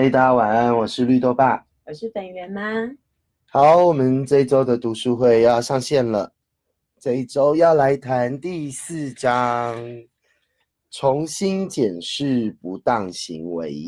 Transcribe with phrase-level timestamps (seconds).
[0.00, 2.62] 嗨，大家晚安，我是绿豆爸，我是粉圆妈。
[3.50, 6.32] 好，我们这一周的读书会要上线了，
[7.00, 9.76] 这一周要来谈第四章，
[10.92, 13.86] 重新检视不当行为。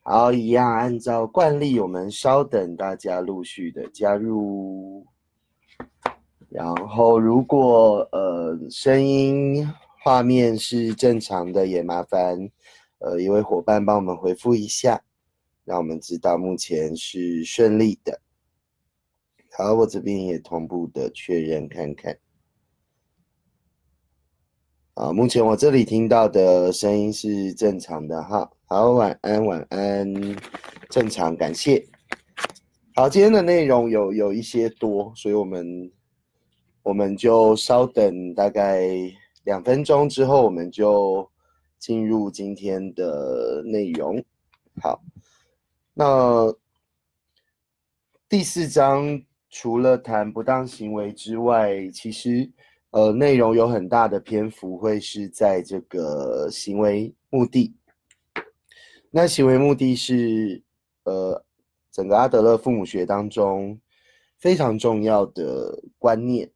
[0.00, 5.04] 好，一样按照惯例，我们稍等大家陆续的加入，
[6.48, 9.70] 然后如果呃声音
[10.02, 12.50] 画面是正常的，也麻烦。
[13.00, 15.02] 呃，一位伙伴帮我们回复一下，
[15.64, 18.20] 让我们知道目前是顺利的。
[19.56, 22.18] 好，我这边也同步的确认看看。
[24.92, 28.50] 啊，目前我这里听到的声音是正常的哈。
[28.66, 30.36] 好，晚安，晚安，
[30.90, 31.82] 正常，感谢。
[32.94, 35.90] 好，今天的内容有有一些多，所以我们
[36.82, 38.86] 我们就稍等大概
[39.44, 41.29] 两分钟之后，我们就。
[41.80, 44.22] 进入今天的内容，
[44.82, 45.02] 好，
[45.94, 46.54] 那
[48.28, 52.52] 第四章除了谈不当行为之外，其实
[52.90, 57.74] 呃内容有很大的篇幅会是在这个行为目的。
[59.10, 60.62] 那行为目的是
[61.04, 61.42] 呃
[61.90, 63.80] 整个阿德勒父母学当中
[64.38, 66.50] 非常重要的观念，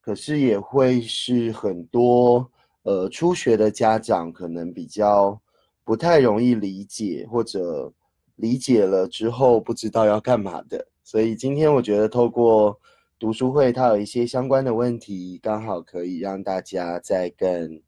[0.00, 2.50] 可是也会是很多。
[2.88, 5.38] 呃，初学的家长可能比较
[5.84, 7.92] 不太容易理解，或者
[8.36, 10.88] 理解了之后不知道要干嘛的。
[11.04, 12.80] 所以今天我觉得透过
[13.18, 17.78] 读书会，它有一些相关的问题，刚好可以让大家再更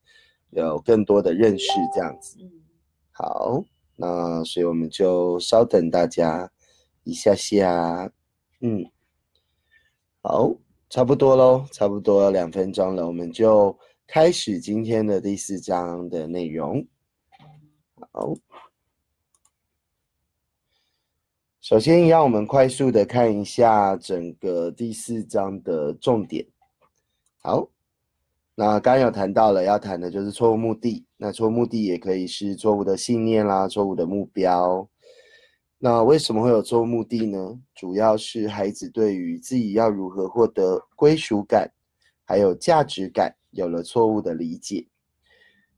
[0.51, 2.37] 有更多的认识，这样子。
[3.11, 3.65] 好，
[3.97, 6.53] 那所以我们就稍等大家
[7.05, 8.12] 一下下。
[8.61, 8.84] 嗯，
[10.21, 10.55] 好，
[10.91, 13.75] 差不多喽，差不多两分钟了，我们就。
[14.12, 16.84] 开始今天的第四章的内容。
[18.11, 18.34] 好，
[21.61, 26.44] 首先让我们快速的看一下整个第四章的重点。
[27.41, 27.71] 好，
[28.56, 31.06] 那刚刚有谈到了，要谈的就是错误目的。
[31.16, 34.88] 那错误目的也可以是错误的信念啦，错误的目标。
[35.78, 37.56] 那为什么会有错误目的呢？
[37.77, 41.72] 主要是孩子对于自己要如何获得归属感，
[42.25, 43.37] 还有价值感。
[43.50, 44.87] 有了错误的理解，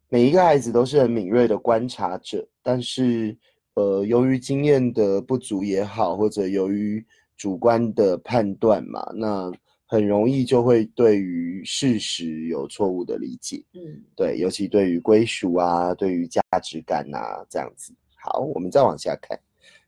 [0.08, 3.36] 每一个孩子都是很敏锐的观察者，但是，
[3.74, 7.04] 呃，由于经验的不足也好，或者由于
[7.36, 9.50] 主观的判断嘛，那
[9.86, 13.64] 很容易就会对于事实有错误的理解。
[13.74, 13.80] 嗯，
[14.14, 17.94] 对，尤其对于归属啊，对于价值感啊，这样子。
[18.14, 19.38] 好，我们再往下看。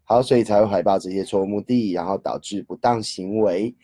[0.05, 3.75] 好，所以才会怀抱这些错误目的，然后导致不当行为。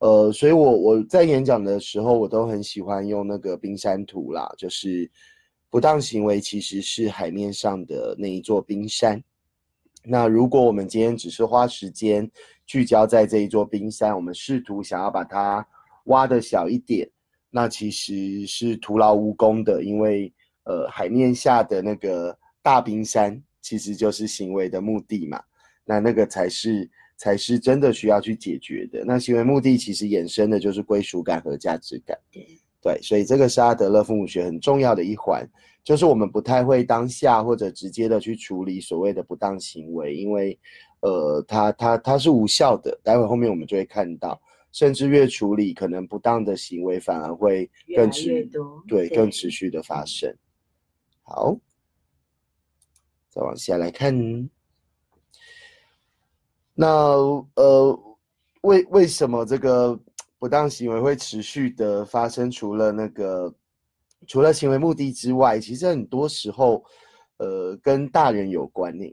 [0.00, 5.10] 呃，所以我我在演讲的时候，我都很喜欢用那个冰山图啦，就是
[5.68, 9.20] 不当行为其实是海面上的那一座冰山。
[10.04, 12.30] 那如果我们今天只是花时间
[12.64, 15.66] 聚焦在这一座冰山，我们试图想要把它
[16.04, 17.10] 挖的小一点，
[17.50, 20.32] 那其实是徒劳无功的，因为
[20.62, 25.42] 呃，海面下的那个大冰山其实就是行为的目的嘛，
[25.84, 26.88] 那那个才是。
[27.18, 29.04] 才是真的需要去解决的。
[29.04, 32.16] 那行为目的其实衍生的就是归属感和价值感。
[32.32, 32.46] 对
[32.80, 35.46] 对，所以这个是阿德勒父母学很重要的一环，
[35.82, 40.56] 就是我们不太会当下或者直接的去处理所谓的不当行为，因为
[41.00, 42.96] 呃，它它它是无效的。
[43.02, 44.40] 待会后面我们就会看到，
[44.70, 48.48] 甚至越处理，可能不当的行为反而会更持
[48.86, 50.32] 对更持续的发生。
[51.22, 51.58] 好，
[53.28, 54.48] 再往下来看。
[56.80, 56.86] 那
[57.56, 58.00] 呃，
[58.62, 59.98] 为为什么这个
[60.38, 62.48] 不当行为会持续的发生？
[62.48, 63.52] 除了那个，
[64.28, 66.84] 除了行为目的之外，其实很多时候，
[67.38, 69.04] 呃，跟大人有关呢。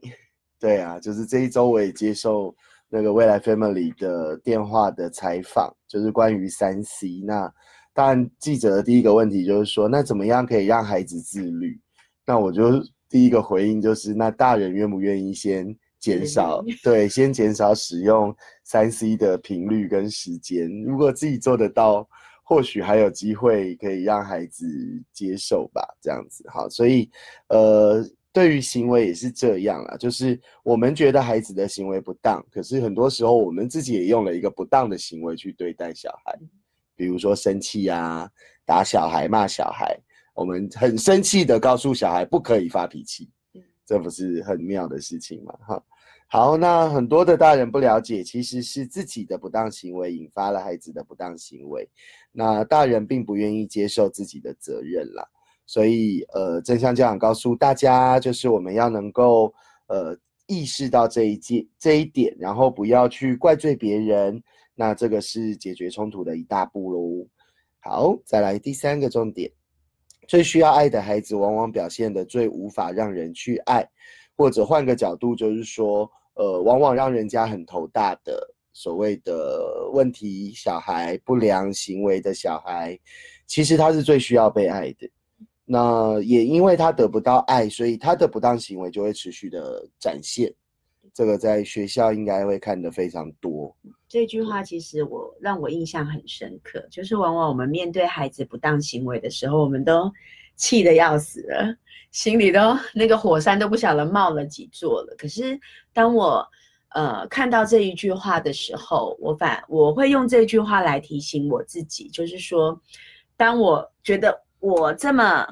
[0.59, 2.55] 对啊，就是这一周我也接受
[2.87, 7.19] 那个未来 Family 的电话的采访，就是关于三 C。
[7.25, 7.51] 那
[7.95, 11.81] 当然，记者的第一个问题就是说，那怎么样可以让孩子自律？
[12.27, 12.73] 那我就
[13.09, 15.75] 第一个回应就是，那大人愿不愿意先？
[16.05, 20.69] 减少对，先减少使用三 C 的频率跟时间。
[20.84, 22.07] 如果自己做得到，
[22.43, 24.67] 或许还有机会可以让孩子
[25.11, 25.81] 接受吧。
[25.99, 27.09] 这样子哈，所以
[27.47, 36.37] 呃，对于行为也是这样啊，就是我们觉得孩子的行为不当，可是很多时候我们自己也用了一个不当的行为去对待小孩，
[36.96, 38.29] 比如说生气啊、
[38.63, 39.97] 打小孩、骂小孩，
[40.35, 43.28] 我们很生气的告诉小孩不可以发脾气，
[43.87, 45.57] 这不是很妙的事情吗？
[45.67, 45.84] 哈。
[46.27, 51.87] 好，那很多的大人不了解，其实是自己的不当行为引发了孩子的不当行为，
[52.31, 55.25] 那大人并不愿意接受自己的责任啦。
[55.67, 59.53] 所以，呃，正向家长告诉大家，就是我们要能够，
[59.87, 64.43] 呃，意识到这一件这一点，然后不要去怪罪别人，
[64.75, 67.28] 那这个是解决冲突的一大步喽。
[67.79, 69.51] 好，再来第三个重点，
[70.28, 73.87] 最需要爱的孩子，往往表现的最无法让人去爱，
[74.35, 82.99] 或者换个角度就是说，呃，往往让人家很头大的所谓的问题小孩、不良行为的小孩，
[83.47, 85.09] 其实他是最需要被爱的。
[85.64, 90.53] 那也因为他得不到爱，所以他的不当行为就会持续的展现。
[91.14, 93.73] 这个在学校应该会看得非常多。
[94.08, 100.11] 这句话其实我让我印象很深刻，就是往往我们面对孩子不当行为的时候，我们都
[100.55, 101.75] 气得要死了，
[102.11, 105.16] 心里都那个火山都不晓得冒了几座了。
[105.17, 105.59] 可是
[105.93, 106.47] 当我
[106.90, 112.81] 呃看到这一句话的时候，我反我会用这句话来提醒我自己，就是说，
[113.37, 114.43] 当我觉得。
[114.59, 115.47] 我这么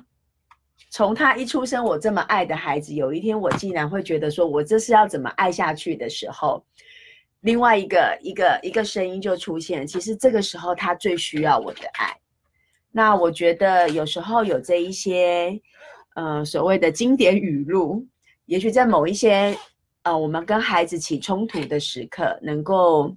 [0.89, 6.65] 从他一出生，我这么爱的孩子，有一天我竟然会觉得说，我这是要怎么爱下去的时候，
[7.41, 9.85] 另外一个一个一个声音就出现。
[9.85, 12.22] 其实这个时候他最需要我的爱。
[12.93, 15.59] 那我觉得有时候有这一些，
[16.15, 18.07] 呃，所谓的经典语录，
[18.45, 19.53] 也许在某一些
[20.03, 23.13] 呃我们跟孩子起冲突的时刻，能够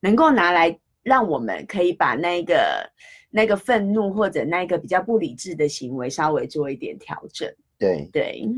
[0.00, 2.90] 能够拿来让我们可以把那个。
[3.36, 7.52] 那个愤怒或者那个比较不理智的行为，稍微做一点调整。
[7.76, 8.48] 对对，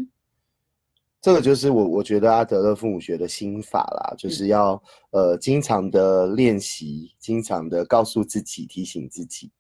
[1.23, 4.79] 这个就是我我觉得阿德勒父母学的心法啦，就是要
[5.13, 9.51] 呃经常的练习，经常的告诉自己，提醒自己，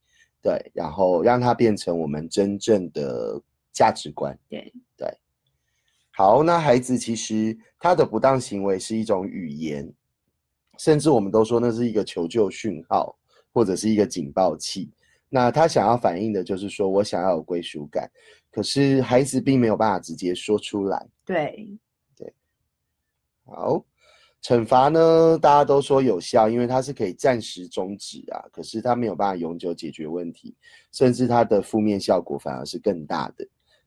[0.47, 4.39] 对，然后让它变成我们真正的价值观。
[4.49, 5.13] 对对，
[6.13, 9.93] 好，那孩子其实他的不当行为是一种语言，
[10.79, 13.19] 甚至我们都说那是一个求救讯号，
[13.53, 14.89] 或者是一个警报器。
[15.29, 18.09] 那他想要反映的就是说，我想要有归属感，
[18.53, 21.05] 可是孩子并没有办法直接说出来。
[21.25, 21.77] 对，
[22.17, 22.33] 对。
[23.47, 23.85] 好，
[24.47, 25.37] 惩罚呢？
[25.43, 30.55] 大家都说有效，因为它是可以暂时终止啊，可是它没有办法永久解决问题，
[30.93, 33.45] 甚至它的负面效果反而是更大的。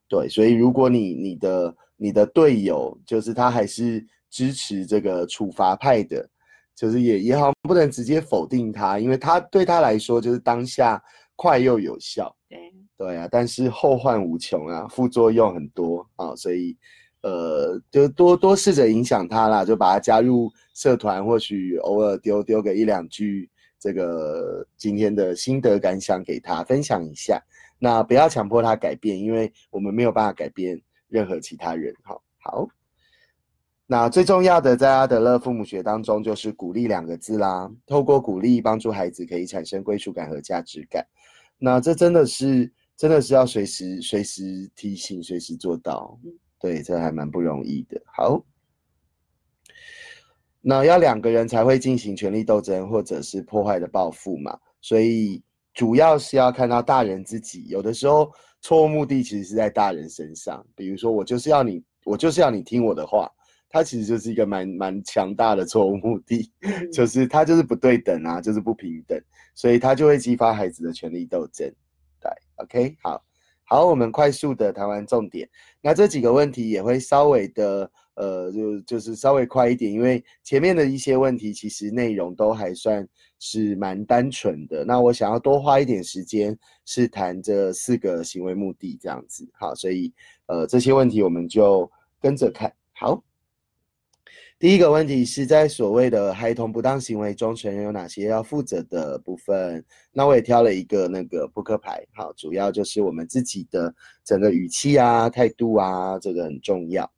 [0.10, 6.30] 对，所以如果你你的你的队友就是他还是支持这个处罚派的，
[6.76, 11.02] 就是也也好不能直接否定他，因为他对他来说就是当下。
[11.42, 12.60] 快又有效，对
[12.98, 16.78] 对啊，但是后患无穷啊，副作用很多啊，所以
[17.22, 23.50] 呃，就多多试着影响他啦，就把他加入社团，或许偶尔丢丢个一两句
[23.80, 27.42] 这个今天的心得感想给他分享一下。
[27.78, 31.94] 那不要强迫他改变，因为我们没有办法改变任何其他人。
[32.04, 32.68] 好，好，
[33.86, 41.06] 那最重要的在阿德勒父母学当中就是鼓励两个字啦，透过鼓励帮助孩子可以产生归属感和价值感。
[41.58, 46.20] 那这真的是，真的是要随时随时提醒，随时做到，
[46.60, 48.02] 对，这还蛮不容易的。
[48.06, 48.44] 好，
[50.62, 55.42] 那要两个人才会进行权力斗争或者是破坏的报复嘛，所以
[55.74, 63.30] 主要是要看到大人自己，有的时候错误目的其实是在大人身上，比如说我就是要你，我就是要你听我的话。
[63.72, 66.52] 他其实就是一个蛮蛮强大的错误目的，
[66.92, 69.16] 就是他就是不对等啊，就是不平等，
[69.54, 71.72] 所以他就会激发孩子的权力斗争。
[72.20, 73.24] 对，OK，好，
[73.70, 75.48] 好，我们快速的谈完重点，
[75.80, 83.08] 那这几个问题也会稍微的，呃，就就是稍微快一点，因为前面的一些问题其实内容都还算
[83.38, 84.84] 是蛮单纯的。
[84.84, 90.12] 那我想要多花一点时间是谈这四个行为目的这样子，好，所以
[90.48, 91.88] 呃这些问题我们就
[92.20, 93.24] 跟着看，好。
[94.60, 99.82] 第一个问题是在所谓的孩童不当行为中，成人有哪些要负责的部分？
[100.12, 107.10] 那我也挑了一个那个扑克牌，好，主要就是我们自己的整个语气啊、态度啊，这个很重要。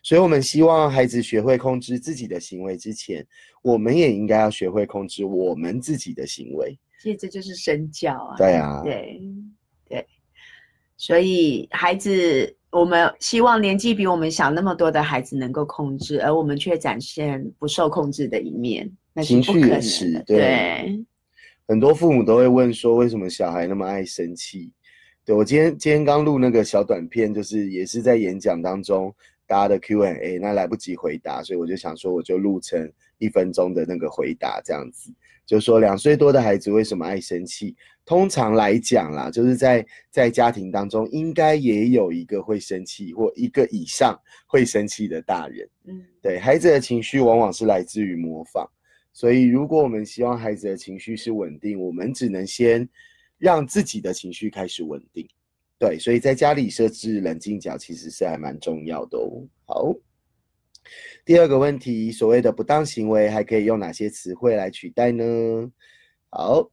[0.00, 3.26] 所以，我们希望孩子学会控制自己的行为之前，
[3.62, 6.78] 我们也应该要学会控制我们自己的行为。
[7.02, 8.36] 其实这就是身教啊。
[8.36, 9.20] 对啊，对
[9.88, 10.06] 对，
[10.96, 12.55] 所以孩子。
[12.70, 21.04] 我们希望年纪比我们小那么多的孩子能够控制，而我们却展现不受控制的一面，那情绪也是对。
[21.68, 24.70] 很多父母都会问说，为什么小孩那么爱生气？
[25.24, 29.12] 对我今天今天刚录那个小短片，就是也是在演讲当中
[29.46, 35.10] 大家的 Q&A，那来不及回答，所以我就想说，我就录成一分钟的那个回答，这样子，
[35.46, 37.76] 就说两岁多的孩子为什么爱生气？
[38.04, 45.68] 通常来讲啦，就是在在家庭当中，应该也有一个会生气或一个以上会生气的大人。
[45.86, 48.68] 嗯，对，孩子的情绪往往是来自于模仿，
[49.12, 52.88] 所以如果我们希望孩子的情绪是稳定，我们只能先
[53.38, 55.26] 让自己的情绪开始稳定。
[55.78, 59.42] 对，所以在家里设置冷静角其实是还蛮重要的哦。
[59.66, 59.92] 好，
[61.24, 65.24] 第二个问题，所谓的不当行为还可以用哪些词汇来取代呢？
[66.30, 66.70] 好，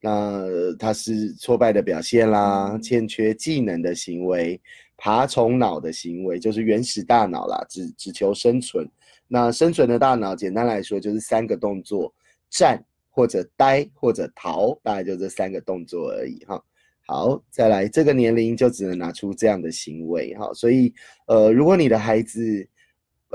[0.00, 0.44] 那
[0.78, 4.60] 它是挫败的表现啦，欠缺技能的行为，
[4.96, 8.88] 爬虫脑的行为，就是原始大脑啦，只只求生存。
[9.28, 12.12] 那生存的大脑，简单来说就是三个动作：
[12.48, 16.62] 站或者呆或者逃，大概就这三个动作而已哈。
[17.08, 20.52] 好，再来这个年龄就只能拿出这样的行为哈。
[20.54, 20.92] 所以，
[21.26, 22.68] 呃，如果你的孩子，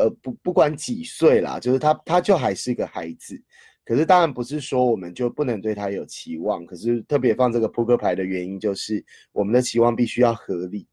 [0.04, 3.42] 呃，不不管几岁啦，就是他他就还是个孩子。
[3.84, 10.88] 可是当然不是说我们就不能对他有期望，可是特别放这个扑克牌的原因就是我们的期望必须要合理，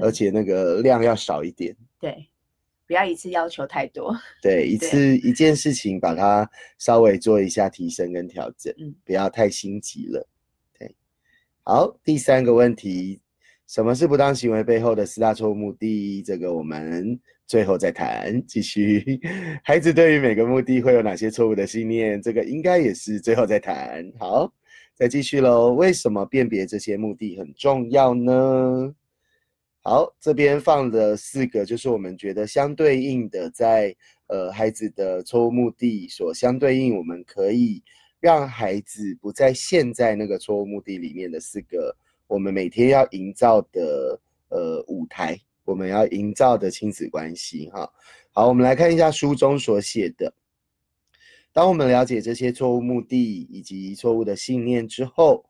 [0.00, 1.76] 而且那个量要少一点。
[1.98, 2.28] 对。
[2.84, 10.28] 不要一次要求太多， 对，一次一件事情把它稍微做一下提升跟调整，嗯，不要太心急了，
[10.78, 10.94] 对。
[11.62, 13.18] 好，第三个问题，
[13.66, 16.22] 什么是不当行为背后的四大错误目的？
[16.22, 17.18] 这个我们
[17.52, 18.42] 最后再谈。
[18.46, 19.20] 继续，
[19.62, 22.18] 孩子对于每个目的会有哪些错误的信念？
[22.22, 24.10] 这个应该也是最后再谈。
[24.18, 24.50] 好，
[24.94, 25.74] 再继续喽。
[25.74, 28.94] 为什么辨别这些目的很重要呢？
[29.82, 33.94] 好，这边放的四个就是我们觉得相对应的，在
[34.28, 37.82] 呃孩子的错误目的所相对应，我们可以
[38.18, 41.94] 让孩子不在现在那个错误目的里面的四个，
[42.26, 44.18] 我们每天要营造的
[44.48, 47.90] 呃舞台，我们要营造的亲子关系哈。
[48.30, 50.32] 好，我们来看一下书中所写的，
[51.52, 55.44] 当我们了解这些错误目的以及错误的信念之后，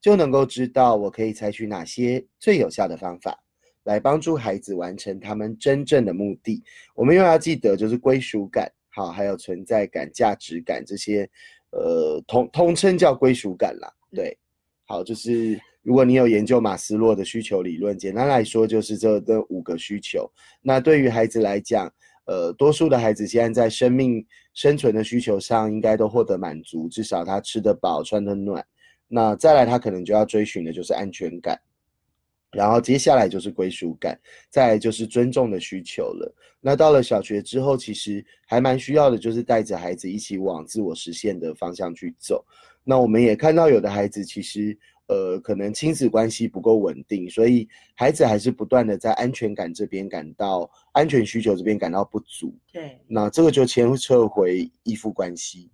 [0.00, 3.40] 就能够知道我可以采取哪些最有效的方法。
[3.84, 6.64] 来帮助孩子完成他们真正的目的。
[6.94, 11.28] 我们又要记得，就是归属感，好，还有存在感、价值感这些，
[11.68, 13.92] 呃，通通称叫归属感啦。
[14.10, 14.38] 对，
[14.86, 20.28] 好，就是如果你有研究马斯洛的需求理论，简单来说就是这这五个需求。
[20.62, 21.92] 那对于孩子来讲，
[22.24, 28.64] 呃，多数的孩子现在在生命生存的需求上应该都获得满足，至少他吃得饱、穿得暖。
[29.06, 31.60] 那再来，他可能就要追寻的就是安全感。
[32.50, 36.34] 然后接下来就是归属感，再就是尊重的需求了。
[36.60, 42.42] 那到了小学之后，其实还蛮需要的，就是带着孩子一起往自我实现的方向去走。
[42.84, 52.56] 那我们也看到有的孩子其实，呃，可能亲子关系不够稳定，所以孩子还是不断的在安全感这边感到安全需求这边感到不足。
[52.72, 55.70] 对，那这个就牵扯回依附关系。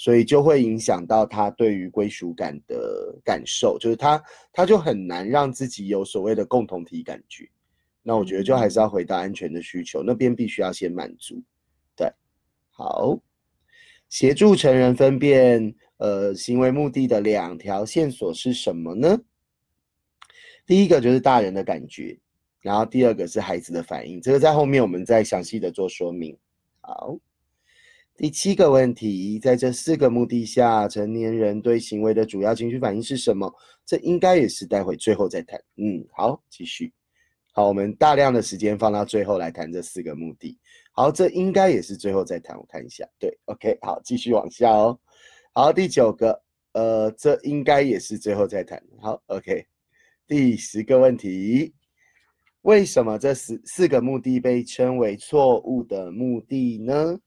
[0.00, 7.50] 所以就会影响到他对于归属感的感受，就是他他就很难让自己有所谓的共同体感觉。
[8.00, 11.42] 那我觉得就还是要回到安全的需求，那边必须要先满足。
[11.96, 12.08] 对，
[12.70, 13.18] 好，
[14.08, 19.20] 协助成人分辨呃行为目的的两条线索是什么呢？
[20.66, 22.18] 第一个就是大人的感觉，
[22.60, 26.36] 然后第二个是孩子的反应，这个在后面我们再详细的做说明。
[26.80, 27.18] 好。
[28.20, 33.54] 第七个问题，在这四个目的下，成年人对行为的主要情绪反应是什么？
[33.86, 35.62] 这应该也是待会最后再谈。
[35.76, 36.92] 嗯，好，继续。
[37.52, 40.58] 好，我们大量的时间放到最后来谈这四个目的。
[40.90, 42.58] 好，这应该也是最后再谈。
[42.58, 44.98] 我看一下，对，OK，好，继续往下哦。
[45.54, 48.80] 好，第九个，呃，这应该也是最后再谈。
[49.00, 49.66] 好，OK，
[50.26, 51.74] 第十个问题，
[52.62, 57.18] 为什么这四四个目的被称为错误的目的呢？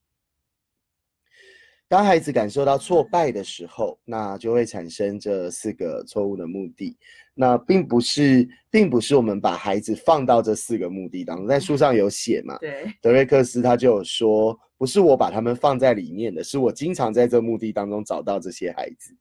[1.92, 6.96] 当孩子感受到挫败的时候，那就会产生这四个错误的目的。
[7.34, 12.58] 那并不是，并不是我们把孩子放到这四个目的当中，在书上有写嘛？
[12.64, 19.14] 对，德瑞克斯他就有说，不是我把他们放在里面的，是我经常在这目的当中找到这些孩子。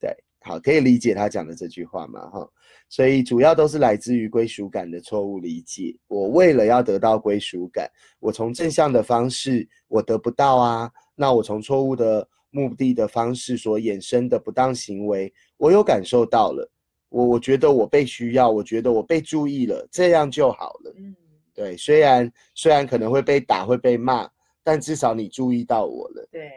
[0.00, 2.28] 对，好，可以理解他讲的这句话嘛？
[2.30, 2.48] 哈，
[2.88, 5.96] 所以主要都是来自于归属感的错误理解。
[6.08, 10.90] 我为了要得到归属感，我从正向的方式，我得不到啊。
[11.16, 16.70] 那我从错误的目的的方式所衍生的不当行为，我有感受到了，
[17.08, 20.94] 我我觉得我被需要，我觉得我被注意了，这样就好了。
[20.96, 21.16] 嗯，
[21.52, 24.30] 对，虽然虽然可能会被打会被骂，
[24.62, 26.28] 但至少你注意到我了。
[26.30, 26.50] 对，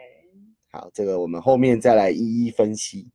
[0.70, 3.10] 好，这个我们后面再来一一分析。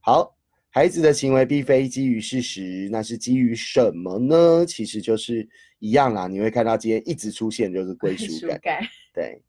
[0.00, 0.34] 好，
[0.70, 4.64] 孩子的行为并非基于事实，那是基于什么呢？
[4.66, 8.80] 其实就是一样啦，你会看到今天一直出现就是归属感。
[9.12, 9.42] 对，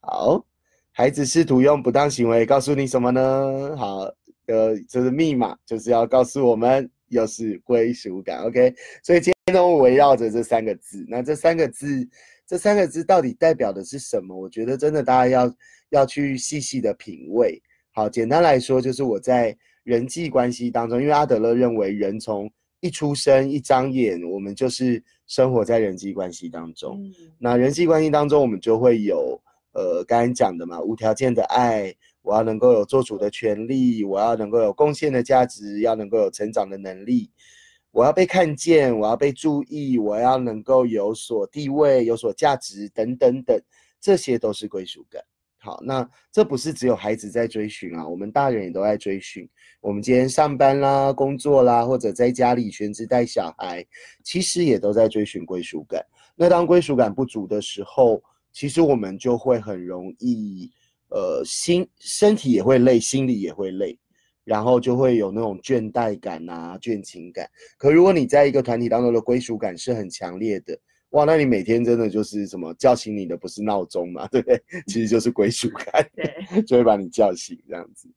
[0.00, 0.44] 好。
[0.96, 3.76] 孩子试图用不当行为告诉你什么呢？
[3.76, 4.02] 好，
[4.46, 8.44] 呃，这是密码，就是要告诉我们又是归属感。
[8.44, 8.72] OK，
[9.02, 11.04] 所以今天都围绕着这三个字。
[11.08, 12.08] 那这三个字，
[12.46, 14.36] 这三个字到底代表的是什么？
[14.36, 15.54] 我觉得真的大家要
[15.90, 17.60] 要去细细的品味。
[17.90, 22.48] 好，简单来说，就是我在人际关系当中，因为阿德勒认为人从
[22.78, 27.02] 一出生一张眼，我们就是生活在人际关系当中。
[27.02, 29.36] 嗯那人际关系当中，我们就会有
[29.74, 37.30] 呃刚才讲的嘛，无条件的爱，我要能够有做主的权利，我要能够有贡献的价值，要能够有成长的能力，
[37.90, 43.60] 我要被看见，我要被注意，我要能够有所地位、有所价值等等等，
[44.00, 45.22] 这些都是归属感。
[45.58, 49.48] 好，那这不是只有孩子在追寻啊，我们大人也都在追寻。
[49.80, 53.82] 我们今天上班啦、工作啦，或者在家里全职带小孩，
[54.22, 56.04] 其实也都在追寻归属感。
[56.36, 58.22] 那当归属感不足的时候，
[58.54, 60.70] 其实我们就会很容易，
[61.08, 63.98] 呃，心身体也会累，心里也会累，
[64.44, 67.50] 然后就会有那种倦怠感啊、倦情感。
[67.76, 70.78] 可如果你在一个团体当中的归属感是很强烈的，
[71.10, 74.62] 哇，那你每天真的就是什么叫醒你的不是闹钟嘛，对不对？
[74.86, 76.08] 其实就是归属感。
[76.14, 78.08] 对，就会把你叫醒这样子。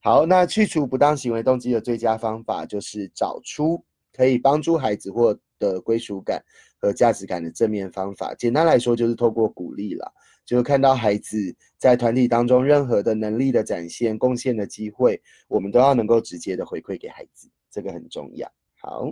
[0.00, 5.36] 好，那去除不当行为动机的最佳方法就是找出可以帮助孩子获
[5.70, 6.42] 的归属感
[6.80, 8.34] 和价值感的正面方法。
[8.34, 10.10] 简单来说，就是透过鼓励啦，
[10.44, 18.50] 就是看到孩子在团体当中任何的能力的展现、贡献的机会，我们都要能够直接的回馈给孩子，这个很重要。
[18.80, 19.08] 好。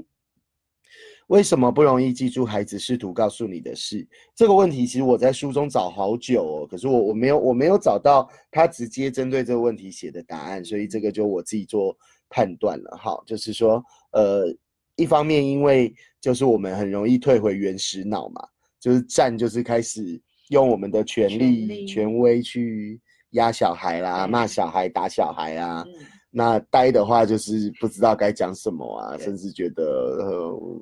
[1.28, 4.04] 为什么不容易记住孩子试图告诉你的事？
[4.35, 11.97] 这个问题其实我在书中找好久哦，可是我我没有我没有找到他直接针对这个问题写的答案，所以这个就我自己做
[12.28, 12.97] 判断了。
[12.97, 13.80] 哈，就是说，
[14.11, 14.52] 呃，
[14.97, 18.42] 一方面因为就是我们很容易退回原始脑嘛，
[18.78, 23.00] 就是战就是开始用我们的权权力、力权威去
[23.30, 25.84] 压小孩啦、对骂小孩、打小孩啊。
[25.86, 25.92] 嗯
[26.32, 30.80] 那呆的话就是不知道该讲什么啊，甚至觉得呃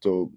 [0.00, 0.28] 就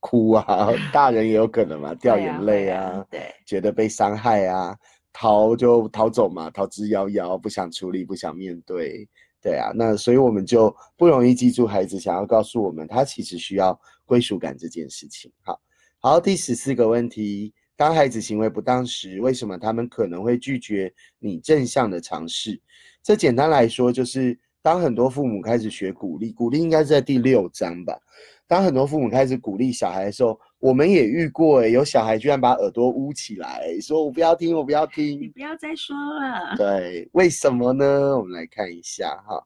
[0.00, 4.76] 哭啊， 大人也有可能嘛，掉眼泪会啊，对，觉得被伤害啊，
[5.12, 9.08] 逃就逃走嘛，逃之夭夭，不想处理，不想面对，
[9.42, 15.32] 对啊，那所以我们就不容易记住孩子想要告诉我们，他其实需要归属感这件事情。
[15.42, 15.60] 好，
[15.98, 17.54] 好，第十四个问题。
[17.76, 22.60] 当孩子行为不当时，为什么他们可能会拒绝你正向的尝试？
[23.02, 27.98] 这简单来说，就是当很多父母开始学鼓励，鼓励应该是在第六章吧。
[28.50, 35.28] 当很多父母开始鼓励小孩的时候，我们也遇过、欸，有小孩居然把耳朵捂起来，说我不要听，我不要听你。
[35.28, 36.56] 不要再说了。
[36.56, 38.18] 对，为什么呢？
[38.18, 39.40] 我们来看一下哈，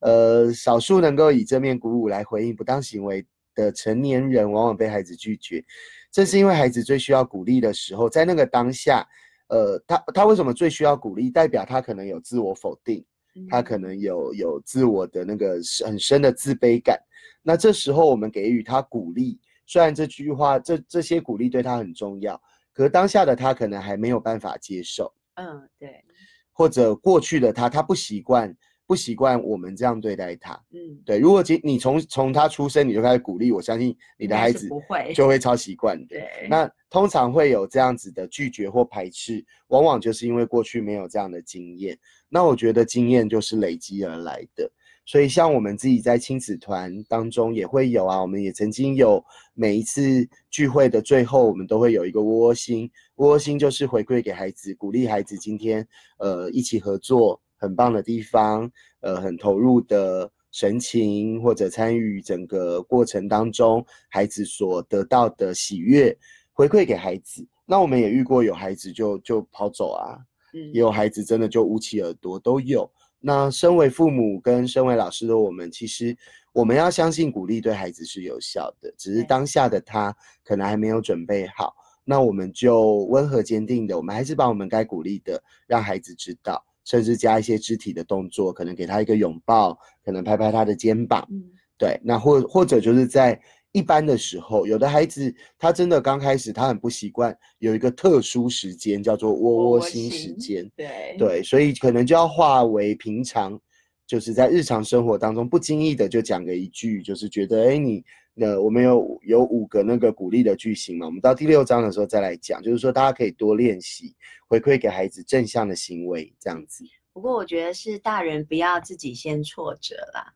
[0.00, 5.64] 呃，少数能够以正面鼓舞来回应不当行为的成年人，往往被孩子拒绝。
[6.10, 9.06] 这是因为孩子最需要鼓励的时候，在那个当下，
[9.46, 11.30] 呃，他他为什么最需要鼓励？
[11.30, 13.04] 代表他可能有自我否定，
[13.48, 16.98] 他可嗯能有有自我的那个是很深的自卑感。
[17.42, 22.40] 那这时候我们给予他鼓励，虽然这句话这这些鼓励对他很重要，
[22.72, 25.12] 可是当下的他可能还没有办法接受。
[25.34, 26.04] 嗯，对，
[26.52, 28.54] 或者过去的他，他不习惯，
[28.86, 30.52] 不习惯我们这样对待他。
[30.72, 36.18] 嗯，对，如果今你从从他出生你就开始鼓励，我相信你的孩子不会就会超习惯的。
[36.18, 41.98] 对，那通常会有这样子的拒绝或排斥，往往就是因为过去没有这样的经验。
[42.30, 44.70] 那我觉得经验就是累积而来的。
[45.06, 49.22] 所以像我们自己在亲子团当中也会有啊，我们也曾经有
[49.54, 55.84] 每一次聚会的最后，我们都会有一个窝窝心，窝窝心就是回馈给孩子，鼓励孩子今天
[56.18, 66.16] 呃一起合作很棒的地方，呃很投入的神情或者参与整个过程当中孩子所得到的喜悦
[66.52, 67.44] 回馈给孩子。
[67.66, 70.18] 那我们也遇过有孩子就就跑走啊，
[70.54, 72.90] 嗯也有孩子真的就捂起耳朵，都有。
[73.18, 76.16] 那身为父母跟身为老师的我们，其实
[76.52, 81.74] 我们要相信鼓励对孩子是有效的，只是当下的他可能还没有准备好。
[82.02, 91.44] 那我们就温和坚定的，我们还是把我们该鼓励的让孩子知道，甚至加一些肢体的动作，可能给他一个拥抱，可能拍拍他的肩膀，嗯
[91.76, 93.40] 对，那或或者就是在
[93.72, 103.60] 一般的时候，有的孩子他真的刚开始他很不习惯有一个特殊时间叫做窝窝心时心间，对对，所以可能就要化为平常，
[104.06, 108.04] 就是在日常生活当中不经意的就讲个一句，就是觉得哎你。
[108.32, 114.14] 那我们有有五个那个鼓励的句型嘛，我们到第六章的时候再来讲，就是说大家可以多练习
[114.48, 116.84] 回馈给孩子正向的行为，这样子。
[117.12, 120.32] 不过我觉得是大人不要自己先挫折啦。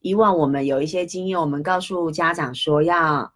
[0.00, 3.30] 以往我们有一些经验，我们告诉家长说要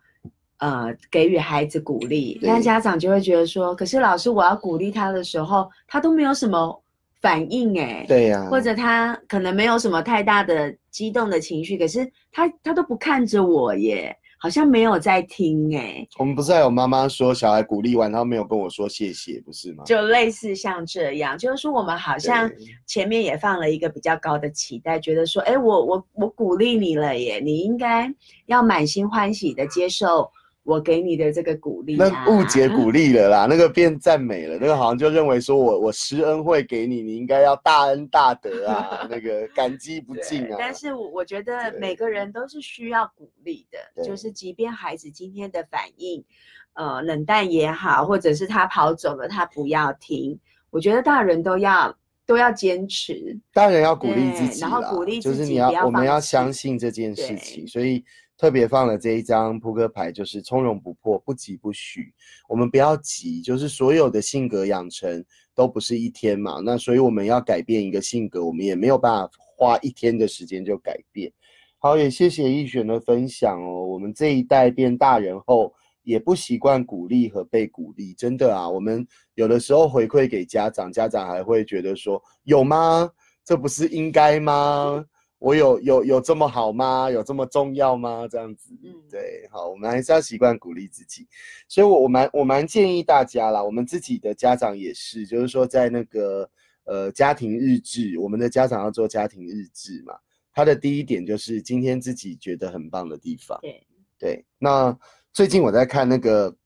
[0.58, 6.82] 呃给予孩子鼓励，对那家长就会觉得说，可是老师我要鼓励他的时候，他都没有什么
[7.20, 14.16] 反应哎，对呀、或者他可能没有什么太大的激动的情绪，可是他他都不看着我耶。
[14.44, 19.82] 好像没有在听哎、我们不是还有妈妈说小孩鼓励完，他没有跟我说谢谢，不是吗？
[19.86, 22.50] 就类似像这样，就是说我们好像
[22.84, 28.12] 前面也放了一个比较高的期待，觉得说，哎，我我我鼓励你了耶，你应该
[28.44, 30.30] 要满心欢喜的接受
[30.64, 32.08] 我给你的这个鼓励、啊。
[32.08, 40.56] 那误解鼓励了啦， 那个变赞美了，那个好像就认为说我我施恩惠给你，你应该要大恩大德啊， 那个感激不尽啊。
[40.58, 46.24] 但是我我觉得每个人都是需要鼓励的，就是即便孩子今天的反应，
[46.72, 50.38] 呃，冷淡也好，或者是他跑走了，他不要听，
[50.70, 51.94] 我觉得大人都要
[52.26, 53.38] 都要坚持。
[53.52, 58.02] 当然要鼓励自己然后鼓励自就是你要要我们要相信这件事情，所以
[58.36, 62.12] 特别放了这一张扑克牌，就是从容不迫，不急不徐。
[62.48, 71.32] 我们不要急，就是所有的性格养成都不是一天嘛，那所以我们要改变一个性格，我们也没有办法花一天的时间就改变。
[71.78, 73.84] 好，也谢谢易璇的分享哦。
[73.86, 78.68] 我们这一代变大人后，也不习惯鼓励和被鼓励，真的啊。
[78.68, 83.10] 我们有的时候回馈给家长，家长还会觉得说，有吗？
[83.44, 85.04] 这不是应该吗？
[85.44, 87.10] 我有有有这么好吗？
[87.10, 88.26] 有这么重要吗？
[88.26, 91.28] 这样子，嗯对，好，我们还是要习惯鼓励自己。
[91.68, 96.48] 所以我，我蛮我蛮建议大家啦，我们自己的家长也是，就是说在那个
[96.84, 100.14] 呃家庭日志，我们的家长要做家庭日志嘛。
[100.50, 103.58] 他的第一点就是今天自己觉得很棒的地方。
[103.60, 103.86] 对
[104.18, 104.96] 对，那
[105.30, 106.56] 最近我在看那个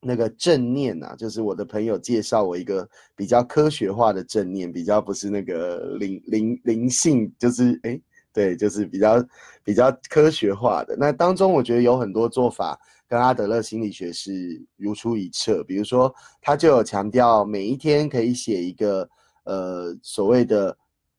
[0.00, 8.00] 那个正念啊，就是我的朋友介绍我一个比较科学化的正念，比较不是那个灵灵灵性，就是诶，
[8.38, 9.24] 对，就是比较
[9.64, 10.94] 比较科学化的。
[10.96, 19.08] 那当中我觉得有很多做法跟阿德勒心理学是如出一辙，比如说他就有强调每一天可以写一个
[19.42, 20.76] 呃所谓的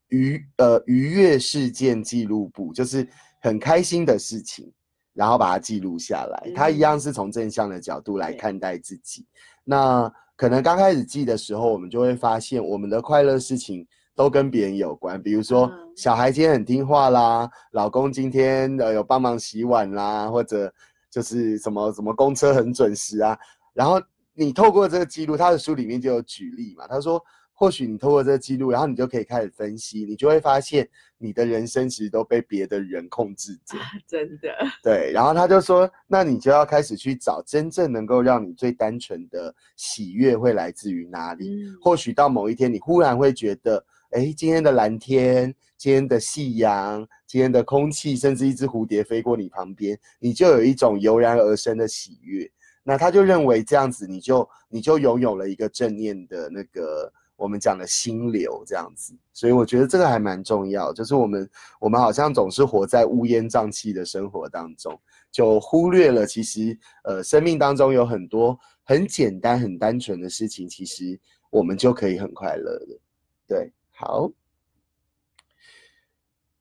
[0.07, 3.05] 愉呃愉悦事件记录簿，就是
[3.41, 4.71] 很开心的事情。
[5.11, 9.25] 然后把它记录下来，他一样是从正向的角度来看待自己。
[9.65, 13.85] 那可能刚开始记的时候，我们就会发现我们的快乐事情
[14.19, 20.69] 都跟别人有关，比如说嗯小孩今天很听话啦，老公今天呃有帮忙洗碗啦，或者
[21.09, 23.39] 就是什么什么公车很准时啊。
[23.73, 23.97] 然后
[24.33, 30.85] 你透过这个记录，他的书里面就有举例嘛，他说或许你透过这个记录，然后你就可以开始分析，你就会发现
[31.17, 33.77] 你的人生其实都被别的人控制着。
[34.05, 34.49] 真的，
[34.83, 41.63] 对，然后他就说，那你就要开始去找真正能够让你最单纯的喜悦会来自于哪里。
[41.63, 52.49] 嗯，或许到某一天，你忽然会觉得，哎，今天的蓝天，今天的夕阳，今天的空气，甚至一只蝴蝶飞过你旁边，你就有一种油然而生的喜悦。
[52.81, 59.13] 那他就认为这样子，你就你就拥有了一个正念的那个我们讲的心流这样子。
[59.31, 61.47] 所以我觉得这个还蛮重要，就是我们
[61.79, 64.99] 我们好像总是活在乌烟瘴气的生活当中，
[65.31, 71.19] 就忽略了其实呃生命当中有很多很简单很单纯的事情，其实
[71.51, 72.99] 我们就可以很快乐的。
[73.47, 74.31] 对，好。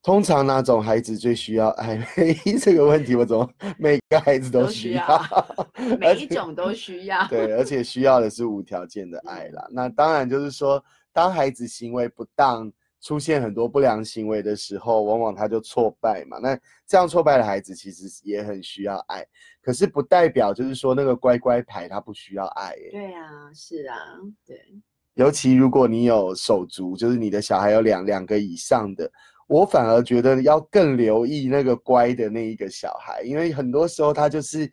[0.03, 1.99] 通常哪种孩子最需要爱？
[2.61, 3.49] 这个问题我怎么
[3.79, 5.71] 每个孩子都都需需要要，
[6.01, 7.27] 每一种都需要。
[7.29, 9.67] 对，而且需要的是无条件的爱啦。
[9.71, 16.39] 那当然就是说，当孩子行为不当，出现很多不良行为的时候，往往他就挫败嘛。
[16.39, 19.27] 那这样挫败的孩子其实也很需要爱，
[19.61, 22.89] 可是不代表就是说那个乖乖牌他不需要爱耶。
[22.93, 23.97] 对啊，是啊，
[24.47, 24.59] 对，
[25.19, 29.11] 尤其如果你有手足，就是你的小孩有两两个以上的，
[29.49, 34.71] 我反而觉得要更留意那个乖的那一个小孩，因为很多时候他就是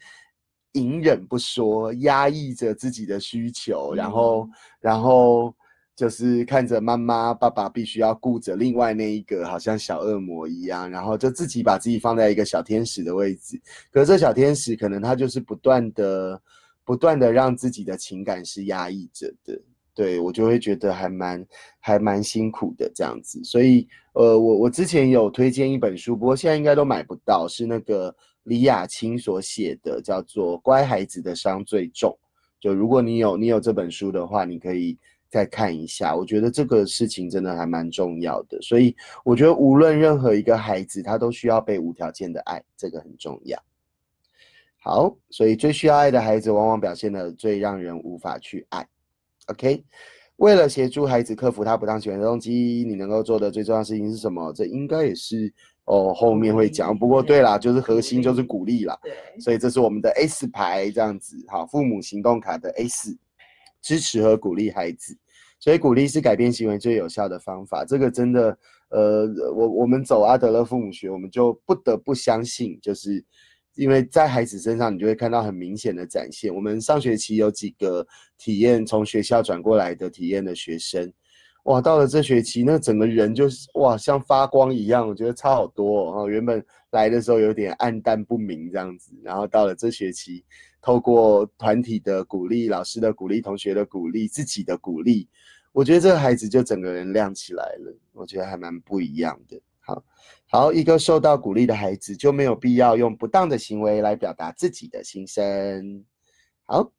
[0.73, 4.47] 隐忍不说，压抑着自己的需求，然后
[4.79, 5.51] 然后
[5.95, 13.59] 就是看着妈妈爸爸必须要顾着另外那一个好像小恶魔一样，然后就自己把自己放在一个小天使的位置，
[13.91, 16.39] 可是这小天使可能他就是不断的
[16.83, 19.59] 不断的让自己的情感是压抑着的。
[19.95, 21.43] 对我就会觉得还蛮
[21.79, 32.11] 还蛮辛苦的这样子，所以呃，我我之前有推荐一本书，不过现在应该都买不到，是那个李雅青所写的，叫做《乖孩子的伤最重》。
[32.59, 34.97] 就如果你有你有这本书的话，你可以
[35.29, 36.15] 再看一下。
[36.15, 43.57] 我觉得这个事情真的还蛮重要的，所以我觉得无论任何一个孩子，他都需要被无条件的爱，这个很重要。
[44.77, 48.87] 好，所以最需要爱的孩子，往往表现的最让人无法去爱。
[49.47, 49.83] OK，
[50.37, 54.51] 为了协助孩子克服他不当行为的动机，你能够做的最重要的事情是什么？
[54.53, 55.53] 这应该也是
[55.85, 56.97] 哦后面会讲。
[56.97, 58.97] 不过对啦，就是核心就是鼓励啦。
[59.03, 63.17] 对，所以这是我们的 S 牌这样子，好，父母行动卡的 S，
[63.81, 65.17] 支持和鼓励孩子。
[65.57, 67.85] 所以鼓励是改变行为最有效的方法。
[67.85, 68.55] 这个真的，
[68.89, 73.23] 呃，我我们走阿德勒父母学，我们就不得不相信，就是
[73.75, 76.53] 因为在孩子身上，你就会看到很明显的展现。
[76.53, 78.05] 我们上学期有几个
[78.37, 81.11] 体验从学校转过来的体验的学生，
[81.65, 86.29] 哇，到了这学期，那整个人就是哇，像发光一样，我觉得差好多哦。
[86.29, 90.45] 原本来的时候有点暗淡不明这样子，然后到了这学期，
[90.81, 95.27] 透过团体的鼓励、老师的鼓励、同学的鼓励、自己的鼓励，
[95.73, 99.59] 我觉得这个孩子就整个人亮起来了，我觉得还蛮不一样的。
[99.81, 100.03] 好。
[100.47, 106.05] 好，一个受到鼓励的孩子就没有必要用不当的行为来表达自己的心声。
[106.63, 106.89] 好，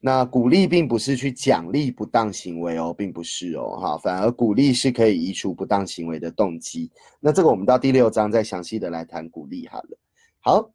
[0.00, 6.90] 那鼓励并不是去奖励不当行为哦，并不是哦，哈，反而鼓励是可以移除不当行为的动机。
[7.20, 9.98] 那这个我们到第六章再详细的来谈鼓励好了。
[10.40, 10.70] 好，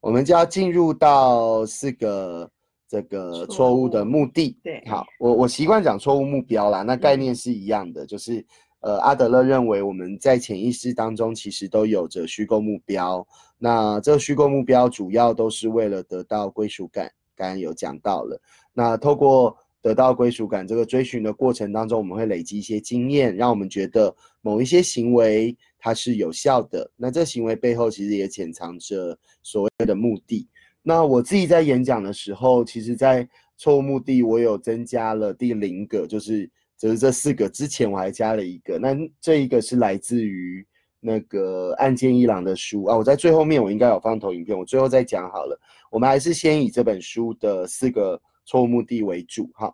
[0.00, 2.50] 我们就要进入到四个
[2.88, 4.58] 这个错误的目的。
[4.64, 8.44] 对，好，我我习惯讲错误目标啦，那概念是一样的，就是。
[8.82, 13.24] 呃，阿德勒认为我们在潜意识当中其实都有着虚构目标。
[13.56, 17.10] 那这个虚构目标主要都是为了得到归属感。
[17.36, 18.40] 刚刚有讲到了，
[18.72, 26.90] 那透过得到归属感这个追寻的过程当中，我们会累积一些经验，让我们觉得某一些行为它是有效的。
[26.96, 30.48] 那这行为背后其实也潜藏着所谓的目的。
[30.82, 36.50] 那我自己在演讲的时候，其实在错误目的我有增加了第零个，就是。
[36.82, 40.66] 就是这四个之前我还加了一个，那这一个是来自于
[40.98, 42.96] 那个岸见一郎的书啊。
[42.96, 45.56] 我在最后面我应该有放投影片，我最后再讲好了。
[45.92, 49.72] 我们还是先以这本书的四个错误目的为主哈。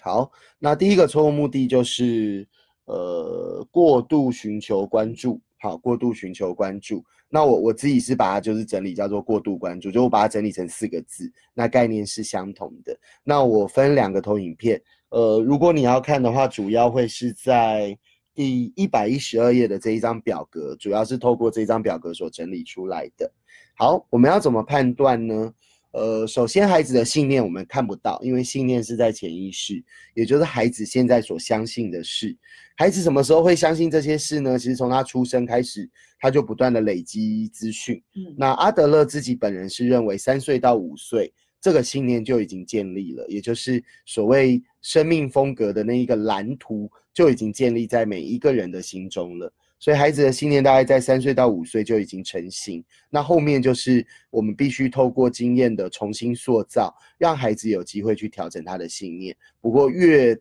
[0.00, 2.48] 好，那第一个错误目的就是
[2.86, 7.04] 呃过度寻求关注，好，过度寻求关注。
[7.28, 12.98] 那我我自己是把它就是整理叫做过度关注，就我把它整理成四个字，那概念是相同的。
[13.22, 14.80] 那我分两个投影片。
[15.16, 17.96] 呃，如果你要看的话，主要会是在
[18.34, 23.32] 第一百一十二页的这一张表格，主要是透过这张表格所整理出来的。
[23.78, 25.50] 好，我们要怎么判断呢？
[25.92, 32.36] 呃，首先孩子的信念我们看不到，因为信念是在潜意识，也就是孩子现在所相信的事。
[32.76, 34.58] 孩子什么时候会相信这些事呢？
[34.58, 35.88] 其实从他出生开始，
[36.20, 37.96] 他就不断的累积资讯。
[38.16, 41.32] 嗯，那阿德勒自己本人是认为，三岁到五岁。
[41.66, 49.52] 这个信念就已经建立了，也就是所谓生命风格的那一个蓝图就已经建立在每一个人的心中了。
[49.80, 52.84] 所以孩子的信念大概在三岁到五岁就已经成型。
[53.10, 59.36] 那后面就是我们必须透过经验的重新塑造，让孩子有机会去调整他的信念。
[59.60, 60.38] 不过越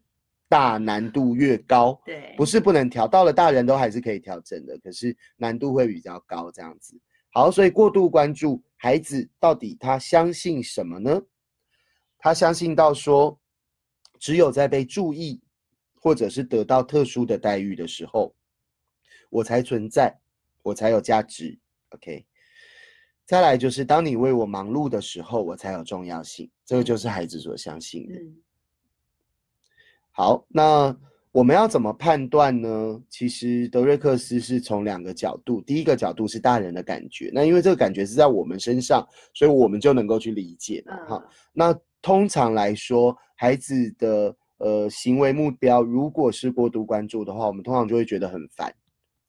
[0.48, 6.96] 大难度越高，对，不是不能调，到了大人都还是可以调整的，可是难度会比较高这样子。
[7.36, 11.22] 好，所以过度关注孩子到底他相信什么呢？
[12.18, 13.38] 他相信到说，
[14.18, 15.42] 只有在被注意，
[15.96, 18.34] 或者是得到特殊的待遇的时候，
[19.30, 20.18] 我才存在，
[20.64, 21.60] 我才有价值。
[21.90, 22.26] OK，
[23.26, 26.50] 再来就是当你为我忙碌的时候，我才有重要性。
[26.64, 28.16] 这个就是孩子所相信的。
[30.12, 30.98] 好，那。
[31.36, 32.98] 我们要怎么判断呢？
[33.10, 41.22] 其实德瑞克斯是从两个角度，第一个角度是大人的感觉，那因为这个感觉是在我们身上，所以我们就能够去理解哈。
[41.52, 48.74] 那通常来说，孩子的呃行为目标如果是过度关注的话，我们通常就会觉得很烦，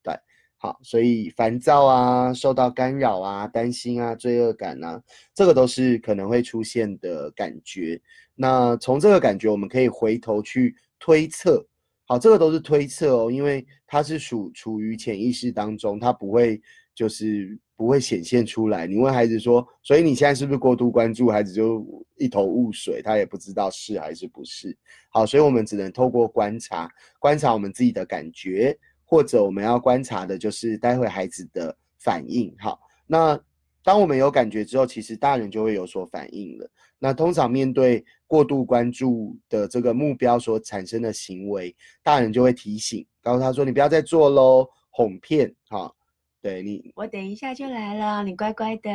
[0.05, 0.17] 对，
[0.59, 5.03] 好，所以烦躁啊，受到干扰啊，担心啊，罪恶感啊，
[5.35, 8.01] 这个都是可能会出现的感觉。
[8.37, 11.67] 那从这个感觉，我们可以回头去推测。
[12.07, 16.61] 好，这个都是推测哦，因为它是属处于潜意识当中，它不会
[16.95, 18.87] 就是不会显现出来。
[18.87, 21.29] 你问孩子说，所以你现在是不是过度关注？
[21.29, 21.85] 孩子就
[22.17, 24.77] 一头雾水，他也不知道是还是不是。
[25.11, 26.89] 好，所以我们只能透过观察，
[27.19, 32.55] 观察我们自己的感觉，或者我们要观察的就是待会孩子的反应。
[32.59, 33.39] 好，那
[33.83, 36.71] 当我们有感觉之后，其实大人就会有所反应了。
[36.99, 45.93] 那通常面对过度关注的这个目标所产生的行为，大人就会提醒，告诉他说：“你不要再做喽，哄骗，哈，
[46.41, 48.91] 对你，我等一下就来了，你乖乖的。”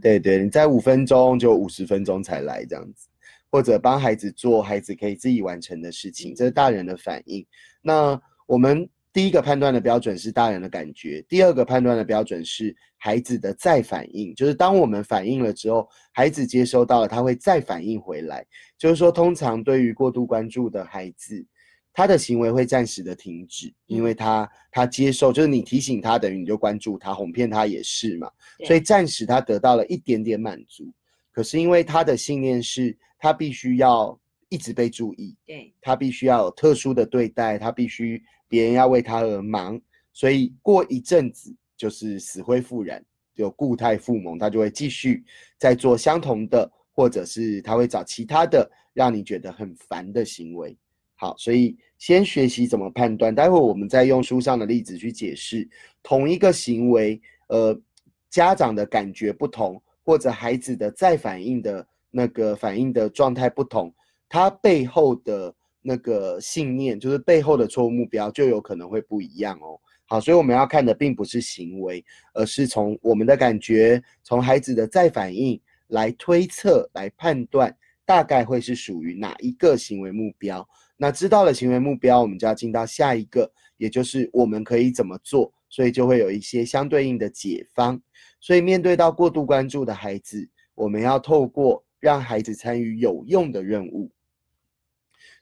[0.00, 3.08] 对对，你在五分钟就五十分钟才来这样子，
[3.50, 7.46] 或者帮孩子做孩子可以自己完成的事情，这是大人的反应。
[7.82, 8.88] 那我们。
[9.18, 18.46] 第一个判断的标准是大人的感觉，第二个判断的标准是孩子的再反应，就是当我们反应了之后，孩子接收到了，他会再反应回来。
[18.78, 21.44] 就是说，通常对于过度关注的孩子，
[21.92, 28.30] 他的行为会暂时的停止，因为他他接受，就是你提醒他，等于你就关注他，哄骗他也是嘛，
[28.68, 30.84] 所以暂时他得到了一点点满足。
[31.32, 34.16] 可是因为他的信念是，他必须要
[34.48, 38.22] 一直被注意，对他必须要有特殊的对待，他必须。
[38.48, 39.80] 别人要为他而忙，
[40.12, 45.22] 所以过一阵子就是死灰复燃，有固态附萌，他就会继续
[45.58, 50.76] 再做相同的，或者是他会找其他的让你觉得很烦的行为。
[51.14, 55.68] 好，所以先学习怎么判断，待会我们再用书上的例子去解释
[56.02, 57.76] 同一个行为，呃，
[58.30, 63.92] 家长的感觉不同，或者孩子的再反应的那个反应的状态不同，
[64.28, 69.78] 它背后的那个信念，就是背后的错误目标，就有可能会不一样哦。
[70.06, 80.66] 好，所以我们要看的并不是行为，而是从我们的感觉，从孩子的再反应来推测、来判断，大概会是属于哪一个行为目标。
[80.96, 88.00] 那知道了行为目标，我们就要进到下一个，也就是我们可以怎么做，所以就会有一些相对应的解方。
[88.40, 94.10] 所以面对到过度关注的孩子，我们要透过让孩子参与有用的任务。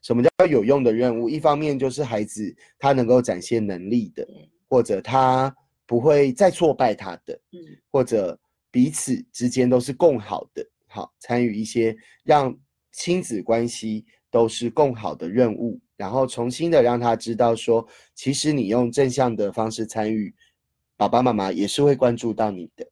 [0.06, 1.28] 什么叫有用的任务？
[1.28, 4.24] 一方面就是孩子他能够展现能力的，
[4.68, 5.52] 或者他
[5.84, 7.58] 不会再挫败他的，嗯，
[7.90, 8.38] 或者
[8.70, 12.56] 彼此之间都是共好的，好参与一些让
[12.92, 14.06] 亲子关系。
[14.28, 20.34] 都是更好的任务，然后重新的让他知道说，其实你用正向的方式参与，
[20.94, 22.86] 爸爸妈妈也是会关注到你的。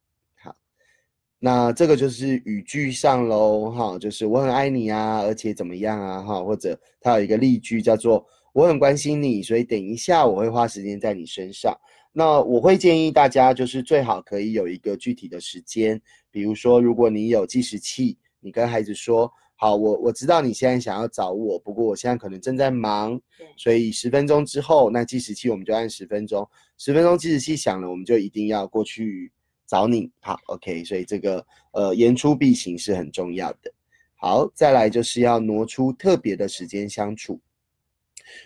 [1.44, 11.76] 好，那这个就是语句上喽，哈，就是我很爱你啊，而且怎么样啊，哈，或者它有一个例句叫做我很关心你，所以等一下我会花时间在你身上。
[12.12, 19.30] 那我会建议大家就是最好可以有一个具体的时间，比如说如果你有计时器，你跟孩子说。
[19.57, 23.18] 好，我我知道你现在想要找我，不过我现在可能正在忙，
[23.57, 29.33] 所以十分钟之后，那计时器我们就按十分钟，十分钟计时器响了，我们就一定要过去
[29.66, 30.11] 找你。
[30.20, 33.72] 好，OK，所以这个呃言出必行是很重要的。
[34.14, 37.40] 好，再来就是要挪出特别的时间相处，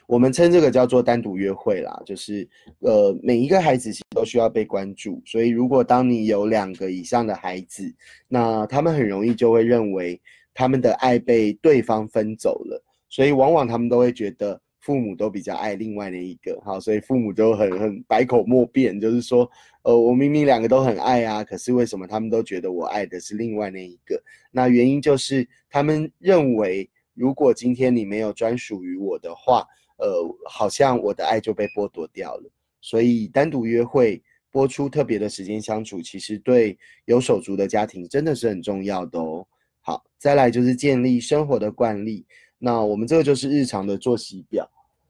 [0.07, 2.49] 我们称这个叫做单独约会啦，就是
[2.81, 7.95] 呃每一个孩子其实都需要被关注，所以如果当你有两个以上的孩子，
[8.27, 10.21] 那他们很容易就会认为。
[10.55, 19.47] 他们的爱被对方分走了，所以往往他们都会觉得父母都比较爱另外那一个，好，所以父母就很很百口莫辩，就是说，
[19.83, 24.19] 呃，我明明两个都很爱啊，可是为什么他们都觉得我爱的是另外那一个？
[24.51, 29.63] 那原因就是他们认为，如果今天你没有专属于我的话，
[29.99, 30.07] 呃，
[30.49, 32.51] 好像我的爱就被剥夺掉了。
[32.81, 39.47] 所以单独约会，播出特别的时间相处，其实对有手足的家庭真的是很重要的哦。
[39.83, 42.25] 好，再来就是建立生活的惯例。
[42.59, 44.67] 那我们这个就是日常的作息表。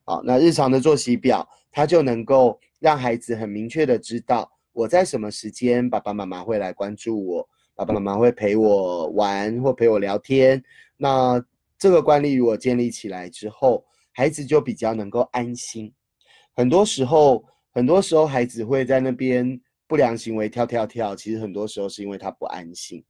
[0.09, 10.65] 好，那日常的作息表，它就能够让孩子很明确的知道我在什么时间，爸爸妈妈会来关注我，爸爸妈妈会陪我玩或陪我聊天。
[10.97, 11.45] 那
[11.79, 15.93] 这个惯例如果建立起来之后，孩子就比较能够安心。
[16.57, 23.05] 很多时候，很多时候孩子会在那边不良行为跳跳跳，其实很多时候是因为他不安心。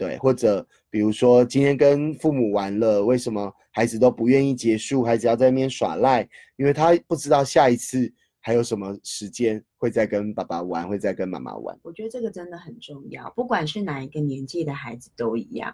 [0.00, 5.04] 对，或者比如说今天跟父母玩了，为什么孩子都不愿意结束？
[5.04, 8.10] 孩子要在那边耍赖，因为他不知道下一次
[8.40, 11.78] 还有什么时间会再跟爸爸玩，会再跟妈妈玩。
[11.82, 15.70] 我觉得这个真的很重要，不管是哪一个年纪的孩子都一样，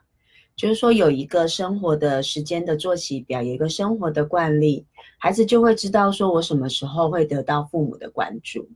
[0.57, 4.85] 就是说有一个生活的时间的作息表，有一个生活的惯例，
[5.21, 8.69] 孩子就会知道说我什么时候会得到父母的关注，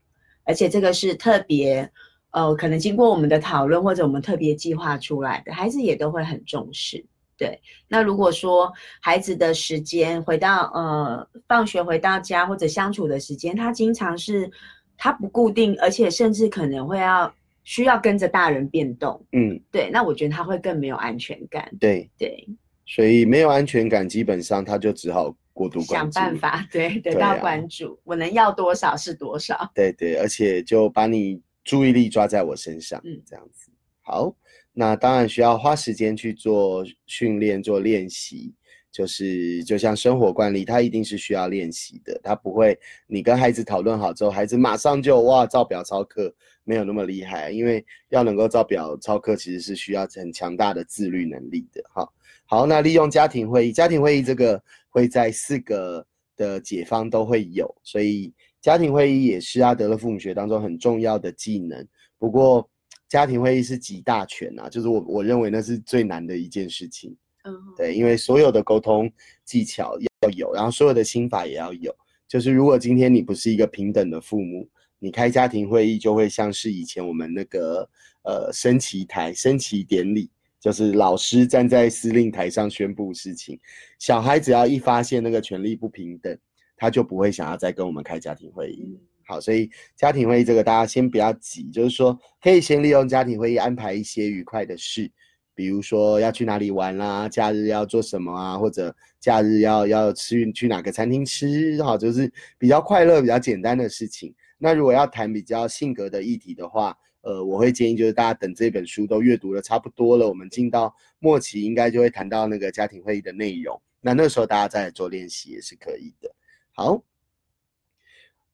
[0.45, 1.91] 而且这个是特别。
[2.33, 7.05] 呃，可能经过我们的讨论或者我们特别计划出来的，孩子也都会很重视。
[7.37, 14.51] 对，那如果说孩子的时间回到呃放学回到家或者相处的时间，他经常是
[14.97, 17.33] 他不固定，而且甚至可能会要
[17.65, 19.25] 需要跟着大人变动。
[19.33, 21.67] 嗯，对，那我觉得他会更没有安全感。
[21.81, 22.47] 对对，
[22.85, 29.71] 所以没有安全感，基本上他就只好过度关想办法，对，得到关注，我能要多少是多少。
[29.75, 31.41] 对对，而且就把你。
[31.65, 33.71] 注意力抓在我身上，嗯，这样子
[34.01, 34.35] 好。
[34.73, 38.55] 那当然需要花时间去做训练、做练习。
[38.93, 42.21] 就是就像生活惯例，它一定是需要练习的。
[42.25, 47.53] 它不会，你跟孩子讨论好之后，孩子马上就哇照表操课，没有那么厉害。
[47.53, 51.81] 因为要能够照表操课，其实是需要很强大的自律能力的。
[51.95, 52.13] 哈，
[52.47, 56.05] 好，那利用家庭会议，家庭会议这个会在四个
[56.37, 58.35] 的解方都会有，所以。
[58.61, 61.87] 家庭会议也是阿德勒父母学当中很重要的技能，
[62.19, 62.69] 不过
[63.09, 67.17] 家庭会议是集大权啊，就是我我认为那是最难的一件事情。
[67.45, 69.11] 嗯，对，因为所有的沟通
[69.45, 71.91] 技巧要有，然后所有的心法也要有。
[72.29, 77.89] 就是如果今天你不是一个平等的父母，你开家庭会议就会像是以前我们那个
[78.23, 80.31] 呃升旗台升旗典礼，
[80.61, 83.59] 就是老师站在司令台上宣布事情，
[83.99, 86.39] 小孩只要一发现那个权力不平等。
[86.81, 88.99] 他就不会想要再跟我们开家庭会议。
[89.27, 95.09] 好，所以家庭会议这个大家先不要急，就是说可以先利用家庭会议安排一些愉快的事，
[95.55, 104.35] 比如说要去哪里玩啦，假日要做什么啊，或者假日要要吃去哪个餐厅吃，好，就是比较快乐、比较简单的事情。
[104.57, 113.81] 那如果要谈比较性格的议题的话，呃，我会建议就是大家等这本书都阅读的差不多了，我们进到末期应该就会谈到那个家庭会议的内容。
[114.01, 116.35] 那那时候大家再来做练习也是可以的。
[116.81, 117.03] 好，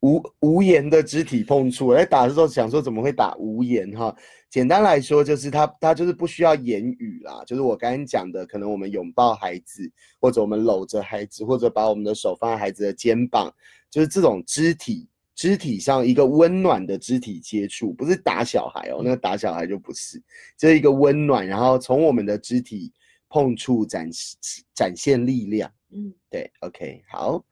[0.01, 4.12] 无无言的肢体碰触，我在打的时候想说怎么会打无言哈？
[4.51, 9.89] 简单来说就是他他就是不需要言语啦，就是我刚刚讲的，可能我们拥抱孩子，
[10.20, 13.55] 或者我们搂着孩子，或者把我们的手放在孩子的肩膀，
[13.89, 15.09] 就是这种肢体。
[15.37, 20.20] 肢体上一个温暖的肢体接触，不是打小孩哦，那个打小孩就不是，
[20.57, 22.91] 这是一个温暖，然后从我们的肢体
[23.29, 24.09] 碰触展
[24.74, 27.45] 展现力量，嗯，对，OK，好，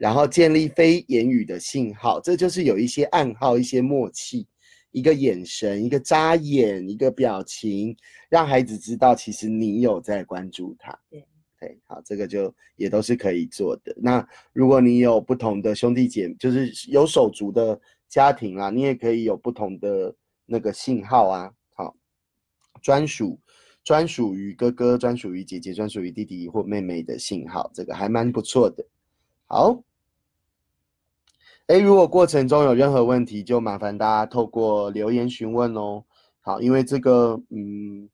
[0.00, 4.48] 然后建立非言语的信号，这就是有一些暗号、一些默契，
[4.92, 7.94] 一个眼神、一个眨眼、一个表情，
[8.30, 11.22] 让孩子知道其实你有在关注他，对。
[11.60, 13.94] 对，好，这个就也都是可以做的。
[13.98, 17.78] 那如果你有不同的兄弟姐，就是有手足的
[18.08, 21.52] 家庭啦，你也可以有不同的那个信号啊。
[21.74, 21.94] 好，
[22.80, 23.38] 专属
[23.84, 28.82] 专属于哥哥、专属于姐姐、专属于弟弟或妹妹的信号，这个还蛮不错的。
[29.44, 29.84] 好，
[31.70, 36.02] 哎，如果过程中有任何问题，就麻烦大家透过留言询问哦。
[36.40, 38.08] 好，因为这个，嗯，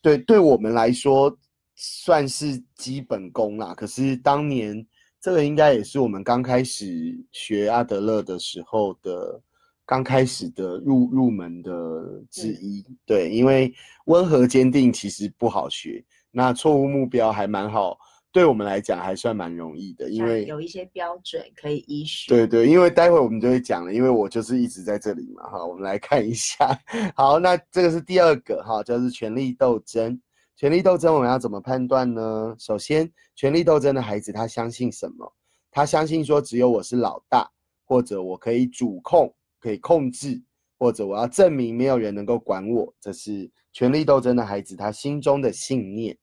[0.00, 1.36] 对，对我们来说。
[1.76, 4.86] 算是基本功啦，可是当年
[5.20, 9.40] 这个应该也是我们刚开始学阿德勒的时候的
[9.84, 12.86] 刚开始的入入门的之一。
[13.04, 13.74] 对，因为
[14.04, 17.98] 温和坚定其实不好学，那错误目标还蛮好，
[18.34, 22.34] 对我们来讲还算蛮容易的，因为有一些标准可以依循。
[22.34, 26.76] 对对，因为待会我们就会讲了，因为我就是一直在这里嘛，哈，我们来看一下。
[27.14, 30.20] 好，那这个是第二个哈，就是权力斗争。
[30.56, 32.56] 权力斗争我们要怎么判断呢？
[32.58, 35.32] 首先，权力斗争的孩子他相信什么？
[35.70, 37.48] 他相信说只有我是老大，
[37.84, 40.42] 或者我可以主控、可以控制，
[40.76, 42.92] 或者我要证明没有人能够管我。
[43.00, 46.18] 这是权力斗争的孩子他心中的信念。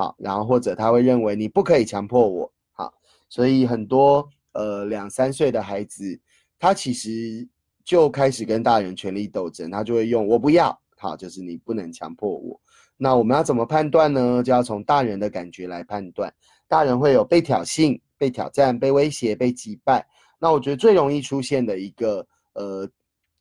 [0.00, 2.50] 好，然后或者他会认为你不可以强迫我。
[2.72, 2.90] 好，
[3.28, 6.18] 所以很多呃两三岁的孩子，
[6.58, 7.46] 他其实
[7.84, 12.58] 就开始跟大人权力斗争，他就会用我不要，好，就是你不能强迫我。
[12.96, 14.42] 那我们要怎么判断呢？
[14.42, 16.32] 就要从大人的感觉来判断。
[16.66, 20.06] 大人会有被挑衅、被挑战、被威胁、被击败。
[20.38, 22.88] 那我觉得最容易出现的一个呃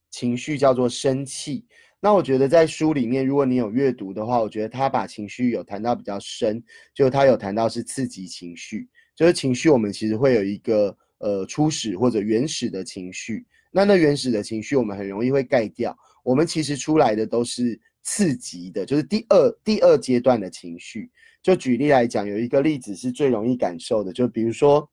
[0.10, 1.66] 情绪叫做生气。
[2.00, 13.46] 那我觉得在书里面，如果你有阅读的话，我觉得他把情绪有谈到比较深，就他有谈到是刺激情绪，就是情绪我们其实会有一个呃初始或者原始的情绪。
[13.72, 17.80] 那那原始的情绪我们很容易会盖掉，我们其实出来的都是。
[18.02, 21.12] 刺激的，就是第二第二阶段的情绪。
[21.44, 24.90] 就举例来讲，有一个例子是最容易感受的，就比如说，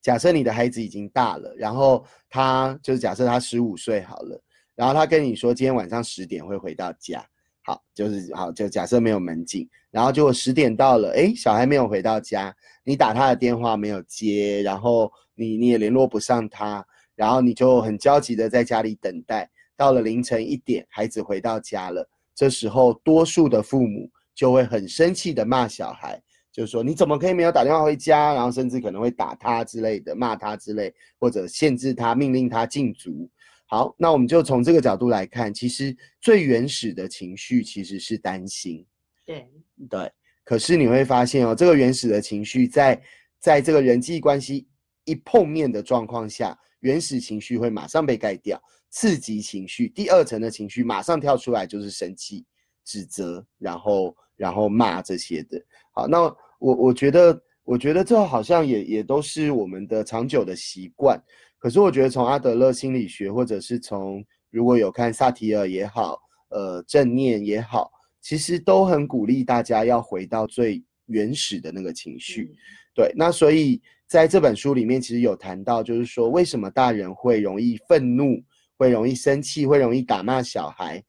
[0.00, 4.40] 假设你的孩子已经大了，然后他就是假设他十五岁好了，
[4.74, 7.24] 然后他跟你说今天晚上十点会回到家，
[7.62, 12.54] 好，就是好，就假设没有门禁，然后结果十点到了，哎，小孩没有回到家，
[12.84, 19.50] 你打他的电话没有接，然后你你也联络不上他，然后你就很焦急的在家里等待。
[19.74, 22.08] 到了凌晨一点，孩子回到家了。
[22.34, 28.32] 这时候，多数的父母就会很生气的骂小孩，就是说你怎么可以没有打电话回家？
[28.34, 33.28] 然后甚至可能会打他之类的，骂他之类，或者限制他，命令他禁足。
[33.72, 38.86] 好，那我们就从这个角度来看，其实最原始的情绪其实是担心。
[39.24, 39.48] 对
[39.88, 40.12] 对，
[40.44, 43.02] 可是你会发现哦，这个原始的情绪在
[43.38, 44.68] 在这个人际关系
[45.04, 48.62] 一碰面的状况下，原始情绪会马上被盖掉。
[48.90, 52.44] 刺激情绪，第二层的情绪马上跳出来就是生气、
[52.84, 55.58] 指责，然后然后骂这些的。
[55.92, 56.20] 好，那
[56.58, 61.18] 我我觉得，我觉得这好像也也都是我们的长久的习惯。
[61.62, 67.88] 可是我觉得从阿德勒心理学，或者是从如果有看萨提尔也好，呃，正念也好，
[68.20, 72.52] 其实都很鼓励大家要回到最原始的那个情绪。
[72.92, 78.42] 对，那所以在这本书里面，其实有谈到，就是说为什么大人会容易愤怒。
[78.78, 81.00] 会容易生气，会容易打骂小孩。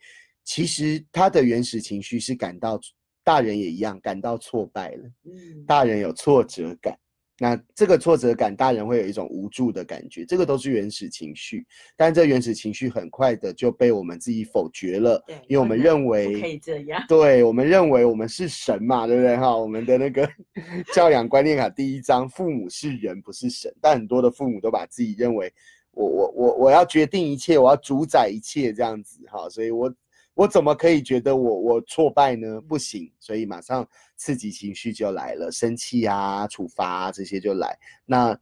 [0.44, 2.80] 其实他的原始情绪是感到，
[3.24, 5.10] 大人也一样感到挫败了。
[5.26, 6.96] 嗯，大人有挫折感，
[7.40, 11.66] 那这个挫折感，大人会有一种无助的感觉，这个都是原始情绪。
[11.98, 17.04] 但这原始情绪很快的就被我们自己否决了，因为我们 认为可以这样。
[17.08, 19.36] 对，我们认为我们是神嘛，对不对？
[19.36, 20.30] 哈，我们的那个
[20.94, 25.52] 教养观念卡第一章，父母是人不是神，但很多的父母都把自己认为。
[25.96, 29.94] 我我我我要决定一切，我要主宰一切这样子哈，所以我
[30.36, 32.60] 我怎么可以觉得我我挫败呢？
[32.62, 37.78] 不行，所以马上刺激情绪就来了，生气啊、处罚啊这些就来。
[38.06, 38.38] 那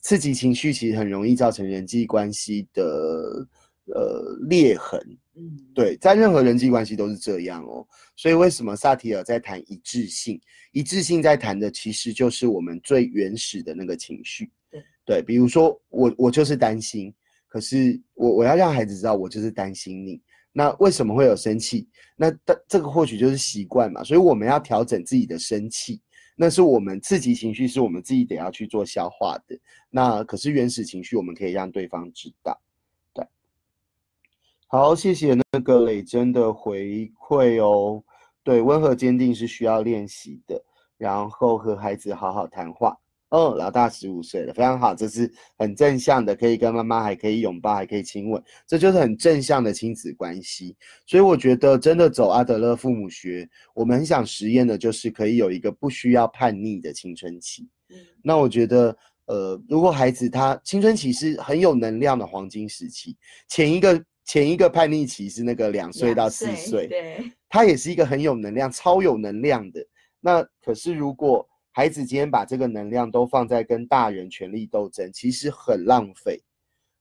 [0.00, 3.46] 刺激情绪其实很容易造成人际关系的
[3.86, 5.00] 呃裂痕，
[5.34, 7.86] 嗯，对，在任何人际关系都是这样哦。
[8.16, 10.38] 所以为什么萨提尔在谈一致性？
[10.72, 14.50] 一致性在谈的其实就是我们最原始的那个情绪。
[14.70, 17.12] 对对，比如说我我就是担心，
[17.48, 20.20] 可是我我要让孩子知道我就是担心你。
[20.52, 21.88] 那为什么会有生气？
[22.16, 24.02] 那这这个或许就是习惯嘛。
[24.02, 26.00] 所以我们要调整自己的生气，
[26.36, 29.58] 那是我们刺激情绪，是我们自己得要去做消化的。
[29.88, 32.60] 那可是原始情绪，我们可以让对方知道。
[33.14, 33.24] 对，
[34.66, 38.02] 好，谢谢那个磊真的回馈哦。
[38.42, 40.62] 对，温和坚定是需要练习的，
[40.96, 42.96] 然后和孩子好好谈话。
[43.30, 50.76] 哦，老大十五岁了，非常好，这是很正向的，可以跟妈妈还可以拥抱，还可以亲吻，这就是很正向的亲子关系。
[51.06, 57.68] 所以我觉得真的走阿德勒父母学，我们很想实验的就是可以有一个不需要叛逆的青春期。
[57.88, 63.16] 嗯那我觉得，呃，如果孩子他青春期是很有能量的黄金时期，
[63.48, 69.84] 前一个前一个叛逆期是那个两岁到四岁，对，他也是一个很有能量、超有能量的。
[70.20, 76.42] 那可是如果孩子今天把这个能量都放在跟大人权力斗争，其实很浪费。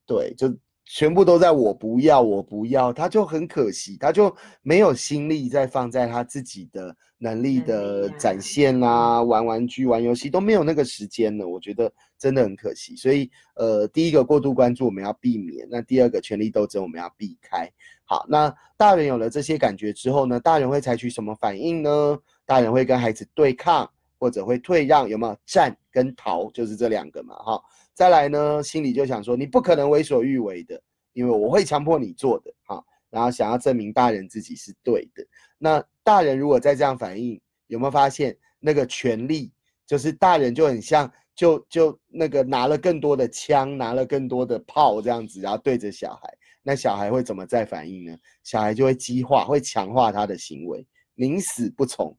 [0.05, 0.51] 对，就
[0.85, 11.47] 全部都在我不要，我不要，他就很可惜，他就没有心力再放在他自己的能力的展现啊，玩玩具、玩游戏都没有那个时间了。
[11.47, 12.95] 我觉得真的很可惜。
[12.95, 17.69] 所以，呃，第一个过度关注我们要避免，那第二个权力斗争我们要避开。
[18.03, 22.17] 好，那大人有了这些感觉之后呢，大人会采取什么反应呢？
[22.47, 23.87] 大人会跟孩子对抗，
[24.19, 26.51] 或者会退让，有没有战跟逃？
[26.51, 27.63] 就是这两个嘛，哈。
[27.93, 30.81] 再来呢，心里就想说，你不可能为所欲为的，
[31.13, 32.83] 因为我会强迫你做的，哈。
[33.09, 35.25] 然后想要证明大人自己是对的。
[35.57, 39.51] 那大人如果再这样反应，有没有发现那个权力，
[39.87, 46.37] 就是大人就很像，就就那个拿了更多的枪，拿了更多的炮这样子，然后对着小孩。
[46.61, 48.15] 那小孩会怎么再反应呢？
[48.43, 52.15] 小孩就会激化，会强化他的行为，宁死不从。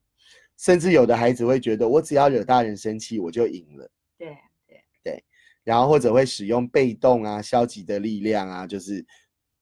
[0.61, 3.91] 甚至有的孩子会觉得，我只要惹大人生气，我就赢了。
[4.15, 4.27] 对
[4.67, 5.23] 对对
[5.63, 9.03] 然后或者会使用被动啊、消极的力量啊，就是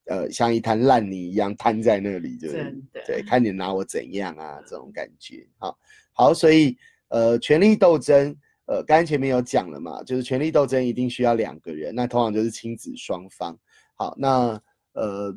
[0.04, 5.48] 呃像一滩烂泥一样瘫在那里，就是对，看你拿我怎样啊这种感觉。
[5.56, 5.78] 好，
[6.12, 6.76] 好，所以
[7.08, 8.36] 呃权力斗争，
[8.66, 13.58] 呃刚才前面有讲了嘛，就是权力斗争一定需要两个人，那通常就是亲子双方。
[13.94, 15.34] 好，那呃。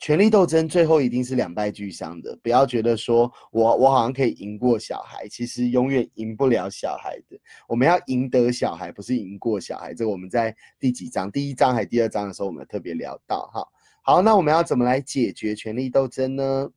[0.00, 7.36] 权力斗争最后一定是两败俱伤的，不要觉得说我我好像可以赢过小孩，其实永远赢不了小孩的。
[7.66, 9.92] 我们要赢得小孩，不是赢过小孩。
[9.92, 11.30] 这个我们在第几章？
[11.30, 13.66] 第一章还第二章的时候，我们特别聊到哈。
[14.02, 16.70] 好，那我们要怎么来解决权力斗争呢？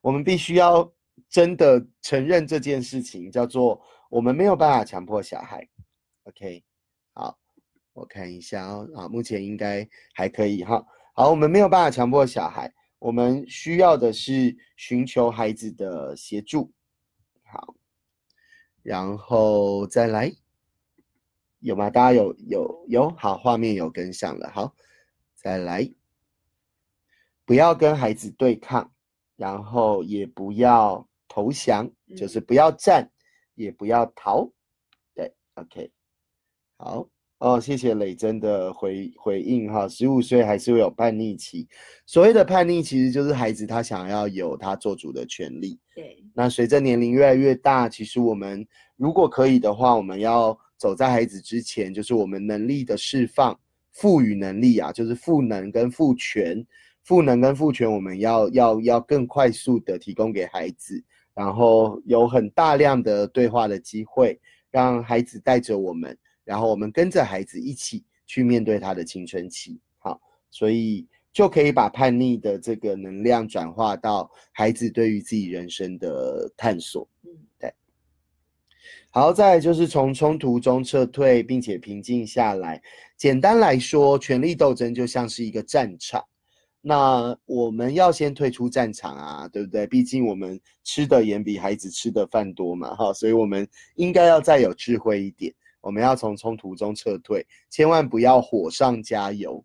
[0.00, 0.90] 我们必须要
[1.28, 3.78] 真的承认这件事情，叫做
[4.08, 5.68] 我们没有办法强迫小孩。
[6.24, 6.64] OK，
[7.12, 7.38] 好，
[7.92, 10.82] 我看一下哦，啊，目前应该还可以哈。
[11.18, 16.72] 好，我们没有办法强迫小孩，我们需要的是寻求孩子的协助。
[17.42, 17.74] 好，
[18.84, 20.32] 然后再来，
[21.58, 21.90] 有吗？
[21.90, 24.48] 大家有有有，好，画面有跟上了。
[24.50, 24.72] 好，
[25.34, 25.92] 再来，
[27.44, 28.92] 不要跟孩子对抗，
[29.34, 33.10] 然后也不要投降，就是不要战，
[33.56, 34.48] 也不要逃。
[35.16, 35.90] 对，OK，
[36.76, 37.08] 好。
[37.38, 41.68] 哦，谢谢磊真的回回应哈，十五岁还是会有叛逆期。
[42.04, 45.78] 所谓的叛逆，其实就是孩子他想要有他做主的权利。
[45.94, 48.66] 对，那随着年龄越来越大，其实我们
[48.96, 53.56] 如果可以的话，我们要走在孩子之前，就是我们能力的释放、
[53.92, 56.66] 赋予能力啊，就是赋能跟赋权。
[57.04, 61.02] 赋能跟赋权，我们要要要更快速的提供给孩子，
[61.34, 64.38] 然后有很大量的对话的机会，
[64.70, 66.18] 让孩子带着我们。
[66.48, 70.18] 然后我们跟着孩子一起去面对他的青春期，好，
[70.50, 77.06] 所以就可以把叛逆的这个能量转化到孩子对于自己人生的探索。
[77.22, 77.28] 嗯，
[77.58, 77.70] 对。
[79.10, 82.82] 好，再来就是从冲突中撤退，并且平静下来。
[83.18, 86.24] 简单来说，权力斗争就像是一个战场，
[86.80, 89.86] 那我们要先退出战场啊，对不对？
[89.86, 95.52] 毕竟我们吃的盐比孩子吃的饭多嘛，哈，所以我们应该要再有智慧一点。
[95.80, 99.64] 我们要从冲突中撤退，千万不要火上加油。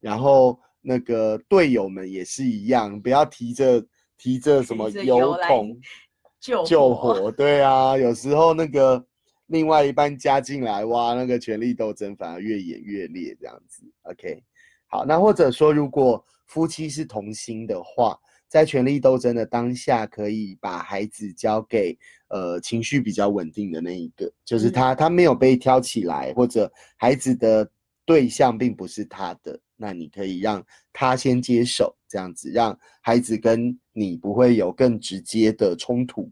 [0.00, 3.84] 然后那个队友们也是一样，不要提着
[4.16, 5.78] 提着什么油桶
[6.40, 7.30] 救救火火。
[7.30, 9.04] 对啊，有时候那个
[9.46, 13.82] 另外一半加进来，哇，那个权力斗争反而越演越烈，这样子。
[14.04, 14.42] OK，
[14.86, 18.18] 好，那或者说，如果夫妻是同心的话，
[18.50, 21.96] 在权力斗争的当下，可以把孩子交给
[22.28, 27.70] 呃情绪比较稳定的那一个，就是他他没有被挑起来，或者孩子的
[28.04, 36.28] 对象并不是他的，那你可以让他先接手，这样子让孩子跟你不会有更直接的冲突。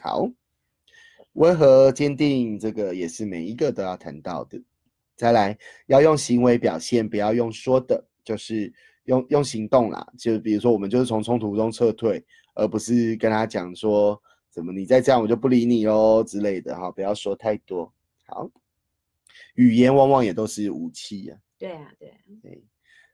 [0.00, 0.28] 好。
[1.34, 4.58] 温和坚定，这个也是每一个都要谈到的。
[5.16, 8.72] 再来，要用行为表现，不要用说的，就是
[9.06, 10.06] 用用行动啦。
[10.16, 16.90] 就比如说，我们就是从冲突中撤退，而不是跟他讲说怎么你再这样我就不理你哦之类的哈。
[16.90, 17.92] 不要说太多。
[18.26, 18.48] 好，
[19.54, 21.38] 语言往往也都是武器啊。
[21.58, 22.62] 对啊，对对。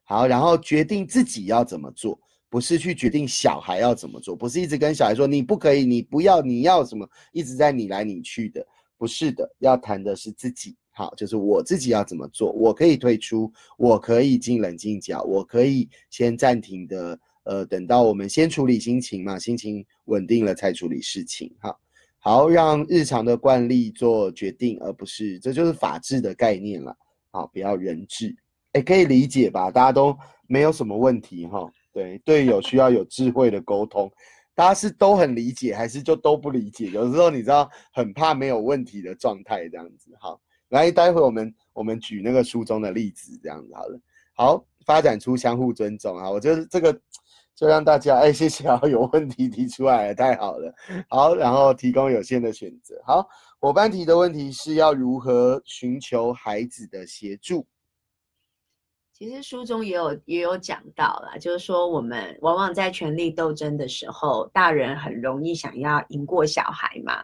[0.02, 2.20] 好，然后决定自己要怎么做。
[2.50, 8.62] 不是去决定小孩要怎么做，不是一直跟小孩说你不可以，你不要，你要什么，一直在你来你去的，
[8.98, 21.76] 不是的，要谈的是自己，好，就是我自己要怎么做，我可以退出，我可以进冷静角，我可以先暂停的，呃，等到我们先处理心情嘛，心情稳定了才处理事情，哈，
[22.18, 26.96] 好，让日常的惯例做决定，而不是，这就是法治的概念了，
[27.30, 28.36] 好，不要人治，
[28.72, 29.70] 哎，可以理解吧？
[29.70, 30.16] 大家都
[30.46, 31.70] 没有什么问题，哈。
[31.94, 34.10] 对队友需要有智慧的沟通，
[34.54, 36.86] 大家是都很理解，还是就都不理解？
[36.86, 40.10] 有时候你知道很怕没有问题的状态这样子。
[40.18, 40.40] 好，
[40.72, 44.00] 来，待会我们我们举那个书中的例子这样子好了。
[44.34, 46.92] 好，发展出相互尊重啊，我觉得这个
[47.54, 50.74] 就让大家哎，谢谢啊，有问题提出来太好了。
[51.08, 52.98] 好，然后提供有限的选择。
[53.06, 53.28] 好，
[53.60, 57.66] 伙伴提的问题是要如何寻求孩子的协助？
[59.12, 67.22] 其实书中也有也有讲到了，就是说我们往往在权力斗争的时候，大人很容易想要赢过小孩嘛。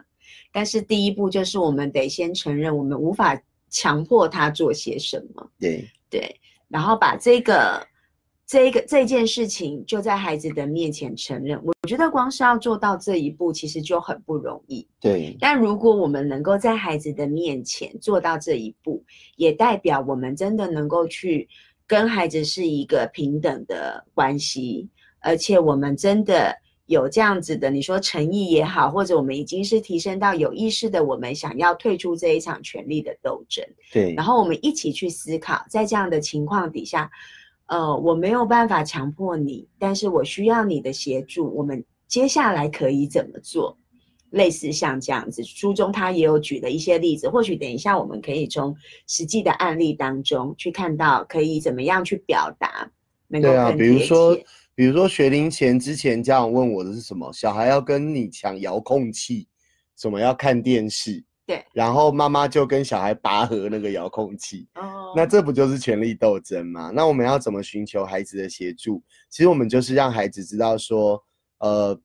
[0.53, 5.51] 但是第一步就是我们得先承认，我们无法强迫他做些什么。
[5.59, 7.87] 对对，然后把这个
[8.47, 11.61] 这个这件事情就在孩子的面前承认。
[11.64, 14.87] 我觉得光是要做到这一步，其实就很不容易。
[15.01, 15.37] 对。
[15.39, 19.05] 但如果我们能够在孩子的面前做到这一步，
[19.37, 21.49] 也代表我们真的能够去。
[21.91, 24.87] 跟孩子是一个平等的关系，
[25.20, 26.55] 而且我们真的
[26.89, 33.62] 有这样子的，你说诚意也好，或者我们已经是提升到有意识的，我们想要退出这一场权力的斗争。
[33.93, 37.11] 对，然后我们一起去思考，在这样的情况底下，
[37.66, 43.76] 呃，我没有办法强迫你，但是我需要你的协助，我们接下来可以怎么做？
[44.30, 48.74] 类似像这样子，书中他也有举了一些例子，或许等一下我们可以从
[49.07, 52.91] 实际的案例当中去看到，可以怎么样去表达。
[53.30, 54.39] 对啊，比如说，
[54.79, 57.33] 比如说学龄前之前，家长问我的是什么？
[57.33, 59.49] 小孩要跟你抢遥控器，
[59.97, 61.24] 什么要看电视？
[61.45, 64.68] 对，然后妈妈就跟小孩拔河那个遥控器。
[64.76, 66.93] 哦，那这不就是权力斗争吗？
[66.95, 69.03] 那我们要怎么寻求孩子的协助？
[69.29, 71.20] 其实我们就是让孩子知道说，
[71.59, 72.01] 呃。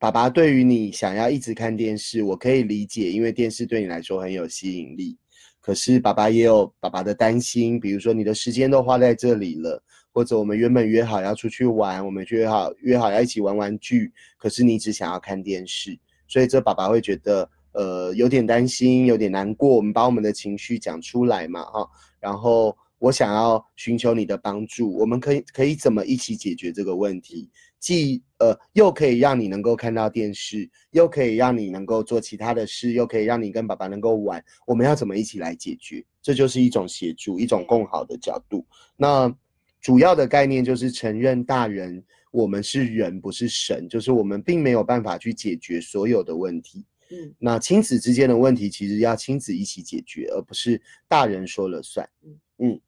[0.00, 5.18] 爸爸对于你想要一直看电视，我可以理解，因为电视对你来说很有吸引力。
[5.60, 9.82] 可是爸爸也有爸爸的担心，比如说你的时间都花在这里了，
[10.12, 19.76] 或者我们原本约好要出去玩，我们约好约好要一起玩玩具，可是你只想要看电视，所以这爸爸会觉得呃有点担心，有点难过。
[19.76, 21.88] 我们把我们的情绪讲出来嘛，哈，
[22.18, 27.48] 然后我想要寻求你的帮助，我们可以可以怎么一起解决这个问题？
[27.80, 34.44] 既呃又可以让你能够看到电视，又可以让你能够做其他的事，又可以让你跟爸爸能够玩。
[34.66, 36.04] 我们要怎么一起来解决？
[36.20, 38.66] 这就是一种协助，一种共好的角度。
[38.96, 39.32] 那
[39.80, 46.84] 主要的概念就是承认大人，我们是人，不是神，就是我们并没有办法去解决所有的问题。
[47.10, 52.08] 嗯，那亲子之间的问题，其实要亲子一起解决，而不是大人说了算。
[52.24, 52.80] 嗯嗯。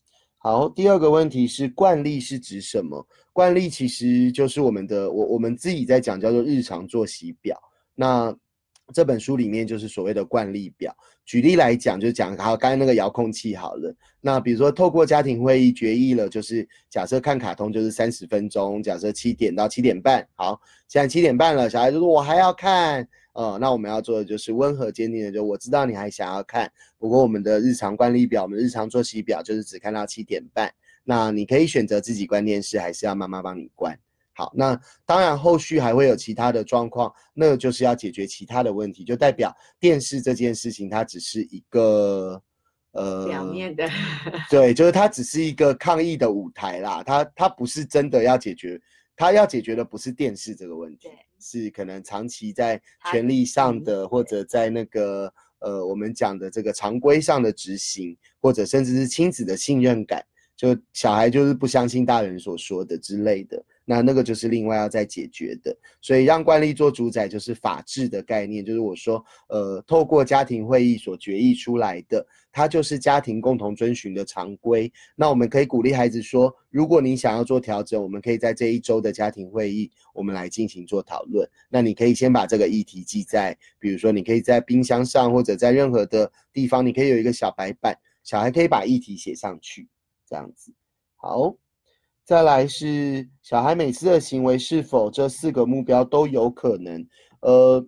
[0.42, 3.06] 好，第二个问题是惯例是指什么？
[3.32, 7.58] 惯例其实就是我们的，我我们自己在讲叫做日常作息表。
[7.94, 8.34] 那
[8.92, 10.94] 这本书里面就是所谓的惯例表。
[11.24, 13.94] 举例来讲，就讲好刚才那个遥控器好了。
[14.20, 20.26] 那比如说透过家庭会议决议了，就是假设看卡通就是三十分钟，假设七点到七点半。
[20.34, 23.06] 好，现在七点半了，小孩就说我还要看。
[23.32, 30.68] 呃，那我们要做的就是温和坚定的，就我知道你还想要看，不过我们的日常惯例表，我们日常作息表就是只看到七点半。
[31.04, 33.96] 那你可以选择自己关电视，还是要妈妈帮你关？
[34.40, 42.42] 好，那当然后续还会有其他的状况，那就是要解决其他的问题，就代表电视这件事情它只是一个
[42.92, 43.86] 呃表面的，
[44.48, 48.80] 对，就是它只是一个抗议的舞台啦，它它不是真的要解决，
[49.14, 51.10] 它要解决的不是电视这个问题。
[51.38, 52.80] 是可能长期在
[53.10, 60.24] 权力上的，或者在那个呃我们讲的这个常规上的执行，或者甚至是亲子的信任感，
[60.56, 63.62] 就小孩就是不相信大人所说的之类的。
[63.90, 74.92] 那那个就是另外要再解决的，所以让惯例做主宰就是法治的概念，就是我说，呃，透过家庭会议所决议出来的，它就是家庭共同遵循的常规。
[75.16, 81.44] 那我们可以鼓励孩子说，如果你想要做调整，我们可以在这一周的家庭会议，我们来进行做讨论。
[81.68, 89.88] 那你可以先把这个议题记在，比如说你可以在冰箱上或者在任何的地方，你可以有一个小白板，小孩可以把议题写上去，
[90.28, 90.72] 这样子，
[91.16, 91.56] 好。
[92.30, 97.04] 再来是小孩每次的行为是否这四个目标都有可能？
[97.40, 97.84] 呃，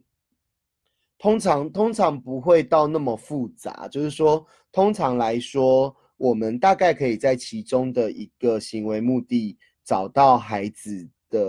[1.17, 11.41] 通常通常不会到那么复杂，就是说，通常来说，我们大概可以在其中的一个行为目的找到孩子的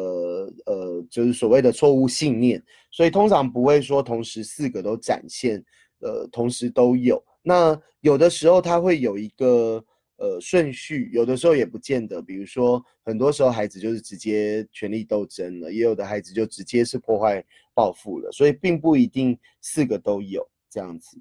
[0.67, 5.57] 呃，就是所谓的错误信念，所以通常不会说同时四个都展现，
[6.01, 7.19] 呃，同时都有。
[7.41, 9.83] 那有的时候他会有一个。
[10.23, 17.43] 呃，顺序有的时候也不见得，比如说，很多时候孩子就是直接权力斗争了，也有的孩子就直接是破坏
[17.73, 21.17] 报复了，所以并不一定四个都有这样子。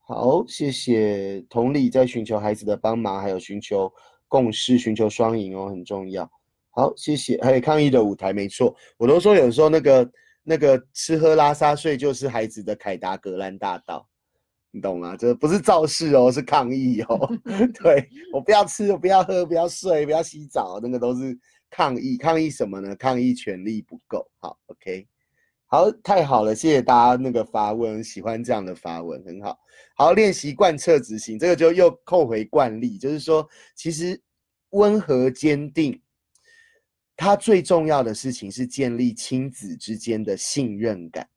[0.00, 1.42] 好，谢谢。
[1.48, 3.90] 同理，在寻求孩子的帮忙，还有寻求
[4.28, 6.30] 共识、寻求双赢哦，很重要。
[6.68, 7.40] 好，谢谢。
[7.40, 14.06] 还有抗议的舞台，没错，我都说有时候那个那个吃喝拉撒睡就是孩子的凯达格兰大道。
[14.74, 15.16] 你懂吗？
[15.16, 17.30] 这不是造势哦，是抗议哦。
[17.80, 21.38] 对我不要吃，我不要喝，不要睡，不要洗澡，那个都是
[21.70, 22.16] 抗议。
[22.16, 22.96] 抗议什么呢？
[22.96, 24.28] 抗议权力不够。
[24.40, 25.06] 好，OK，
[25.66, 29.56] 好，太好了，谢谢大家那个发问，喜欢这样的发问，很好。
[29.94, 34.20] 好，练习贯彻执行，这个就又扣回惯例，就是说，其实
[34.70, 36.02] 温和坚定，
[37.16, 41.28] 它最重要的事情是建立亲子之间的信任感，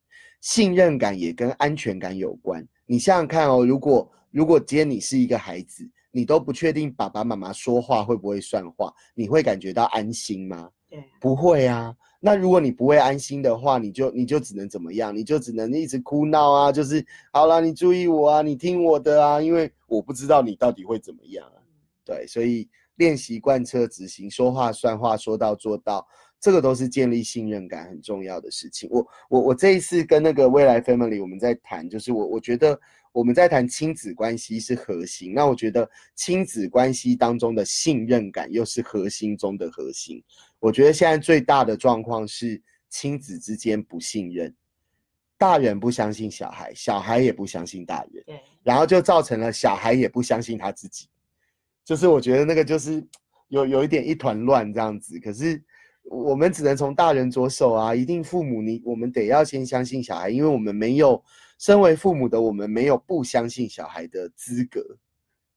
[0.42, 2.68] 信任感也跟安全感有关。
[2.88, 10.70] 你想想看哦，如果如果今天你是一个孩子，你都不确定爸爸妈妈说话会不会算话，你会感觉到安心吗？
[10.90, 11.94] 对，不会啊。
[12.20, 15.16] 那如果你不会安心的话，你就你就只能怎么样？
[15.16, 21.62] 你就只能一直哭闹啊，就是好了，你注意我啊，你听我的啊，因为我不知道你到底会怎么样啊。
[22.06, 26.08] 对，所以练习贯彻执行，说话算话，说到做到。
[26.40, 28.88] 这个都是建立信任感很重要的事情。
[28.92, 32.80] 我我我这一次跟那个未来 family 我们在谈，就是我我觉得
[33.12, 35.34] 我们在谈亲子关系是核心。
[35.34, 40.24] 那我觉得亲子关系当中的信任感又是核心中的核心。
[40.60, 44.56] 我觉得现在最大的状况是亲子之间不信任，
[45.40, 51.08] 大人不相信小孩，小孩也不相信大人，对，然后就造成了小孩也不相信他自己。
[51.84, 53.04] 就是我觉得那个就是
[53.48, 55.60] 有有一点一团乱这样子，可是。
[56.10, 57.94] 我们只能从大人着手啊！
[57.94, 61.22] 一定父母，你我们得要先相信小孩，因为我们没有
[61.60, 64.82] 身为父母的我们没有不相信小孩的资格，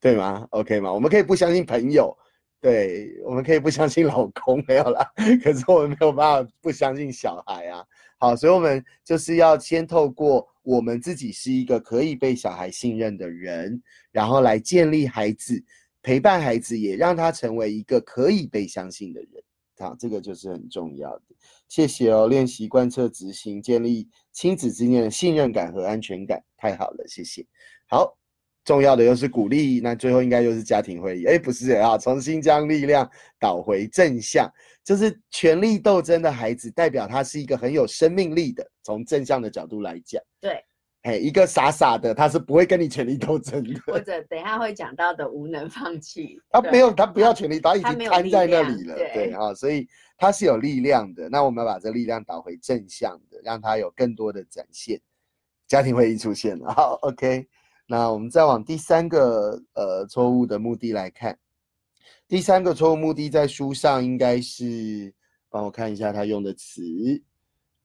[0.01, 0.93] 对吗？OK 吗？
[0.93, 2.17] 我们可以不相信朋友，
[2.61, 5.13] 对，我们可以不相信老公，没有啦。
[5.43, 7.85] 可是我们没有办法不相信小孩啊。
[8.19, 13.81] 好，所以我们就是要先透过我们自己是一个可以被小孩信任的人，
[14.11, 15.63] 然后来建立孩子，
[16.03, 19.43] 陪伴孩子，也让他成为一个可以被相信的人。
[19.81, 21.23] 好，这个就是很重要的。
[21.69, 27.47] 谢谢哦，练习贯彻执行，建立亲子之间的信任感和安全感，太好了，谢谢。
[27.89, 28.17] 好，
[28.65, 31.25] 重要的又是鼓励，那最后应该又是家庭会议。
[31.25, 34.47] 哎，不是啊，重新将力量导回正向，
[34.85, 38.71] 就是权力斗争的孩子，代表他是一个很有生命力的。
[38.83, 40.63] 从正向的角度来讲，对。
[41.03, 43.81] 哎，一个傻傻的，他是不会跟你权力斗争的。
[43.87, 48.95] 或者等一下会讲到的无能放弃， 他没有，他不要权力，他已经瘫在那里了。
[48.95, 49.89] 对啊，所以
[50.19, 51.29] 他是有力量的。
[51.31, 55.01] 那我们要把这力量导回正向的，让他有更多的展现。
[55.67, 57.47] 家庭会议出现了，好，OK。
[57.87, 61.39] 那我们再往第三个呃错误的目的来看，
[62.29, 65.15] 第三个错误目的在书上应该是，
[65.49, 66.83] 帮我看一下他用的词。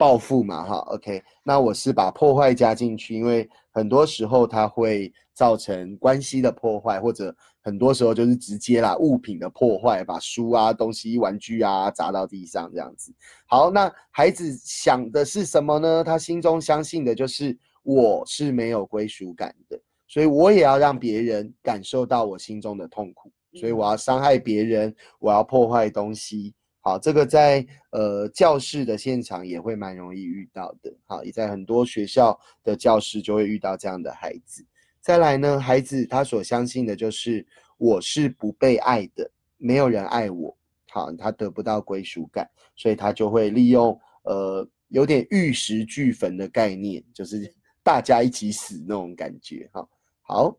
[0.06, 13.12] 报复嘛，哈，OK，那我是把破坏加进去，因为很多时候它会造成关系的破坏，或者很多时候就是直接啦物品的破坏，把书啊、东西、玩具啊砸到地上这样子。
[13.47, 16.03] 好，那孩子想的是什么呢？
[16.03, 26.53] 他心中相信的就是我是没有归属感的，所以我也要让别人感受到我心中的痛苦，所以我要伤害别人，我要破坏东西。
[26.88, 30.96] 好，这个在呃教室的现场也会蛮容易遇到的。
[31.08, 34.64] 好，也在很多学校的教室就会遇到这样的孩子。
[35.02, 37.44] 再来呢，孩子他所相信的就是
[37.80, 39.28] 我是不被爱的，
[39.58, 40.56] 没有人爱我。
[40.92, 49.90] 好，他得不到归属感，所以他就会利用呃有点玉石俱焚的概念，就是大家一起死那种感觉哈。
[50.22, 50.56] 好，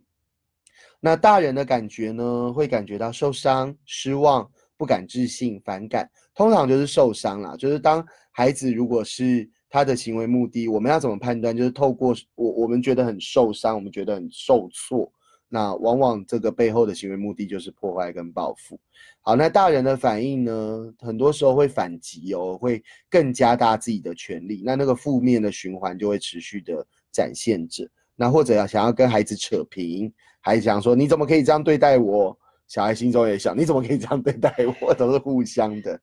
[0.99, 7.57] 那大人的感觉呢，会感觉到受伤、失望、不敢置信、反感，通常就是受伤啦。
[7.57, 11.57] 就是当孩子如果是他的行为目的，我们要怎么判断？
[11.57, 15.11] 就是透过我我们觉得很受伤，我们觉得很受挫。
[15.49, 18.79] 那往往这个背后的行为目的就是破坏跟报复。
[19.23, 20.93] 好，那大人的反应呢？
[20.99, 24.63] 很多时候会反击哦，会更加大自己的权利。
[24.65, 27.89] 那那个负面的循环就会持续的展现着。
[28.17, 32.37] 那或者要想要跟孩子扯平，还想说你怎么可以这样对待我？
[32.67, 34.93] 小孩心中也想你怎么可以这样对待我？
[34.95, 36.01] 都是互相的。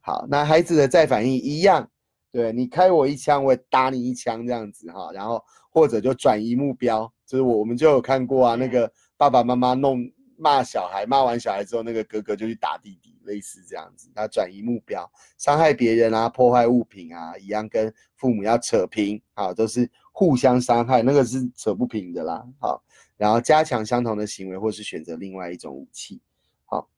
[0.00, 1.88] 好，那孩子的再反应一样，
[2.30, 5.10] 对你开我一枪，我也打你一枪这样子哈。
[5.12, 7.10] 然后或者就转移目标。
[7.24, 9.98] 就是我，我们就有看过啊，那个爸爸妈妈弄
[10.36, 22.84] 骂小孩，骂完小孩之后，那个哥哥就去打弟弟，类似这样子，他转移目标，伤害别人啊，破坏物品啊，一样跟父母要扯平，好，都是互相伤害，那个是扯不平的啦，好，
[23.22, 26.20] 然后加强相同的行为，或是选择另外一种武器，
[26.64, 26.88] 好，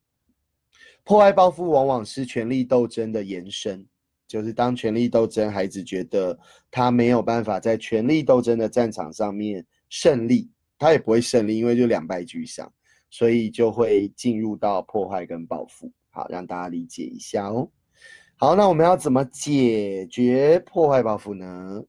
[1.03, 3.85] 破坏报复往往是权力斗争的延伸，
[4.27, 6.35] 就是当权力斗争，孩子觉得
[6.71, 9.63] 他没有办法在权力斗争的战场上面。
[9.87, 10.49] 胜利，
[10.79, 12.73] 他也不会胜利，因为就两败俱伤，
[13.11, 15.91] 所以就会进入到破坏跟报复。
[16.09, 17.69] 好，让大家理解一下哦。
[18.35, 21.83] 好，那我们要怎么解决破坏报复呢？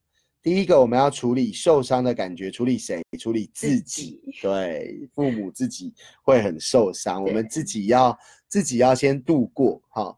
[0.46, 3.02] 第一个，我们要处理受伤的感觉，处理谁？
[3.18, 4.22] 处理自己。
[4.40, 5.92] 对，父母自己
[6.22, 8.16] 会很受伤，我们自己要
[8.46, 9.82] 自己要先度过。
[9.88, 10.16] 哈，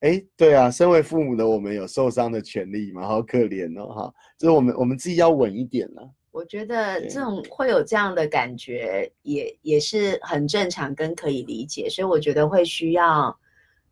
[0.00, 3.06] 哎，对啊，身为父母的我们有受伤的权利嘛？
[3.06, 3.94] 好可怜哦。
[3.94, 6.10] 哈，就是我们我们自己要稳一点了。
[6.32, 13.38] 我觉得这种会有这样的感觉，也也是很正常跟可以理解，所以我觉得会需要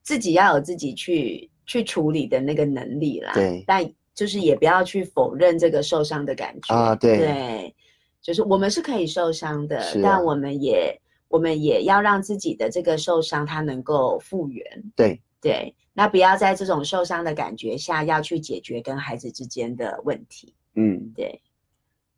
[0.02, 3.32] 自己要有自己去去处理的那个能力啦。
[3.32, 3.88] 对，但
[4.18, 6.92] 就是也不要去否认这个受伤的感觉啊。
[6.96, 7.74] 对，对，
[8.20, 14.64] 就是我们是可以受伤的，但我们也我们也要让自己的这个受伤它能够复原。
[14.96, 20.52] 对对，那不要在这种受伤的感觉下要去解决跟孩子之间的问题。
[20.74, 21.40] 嗯，对。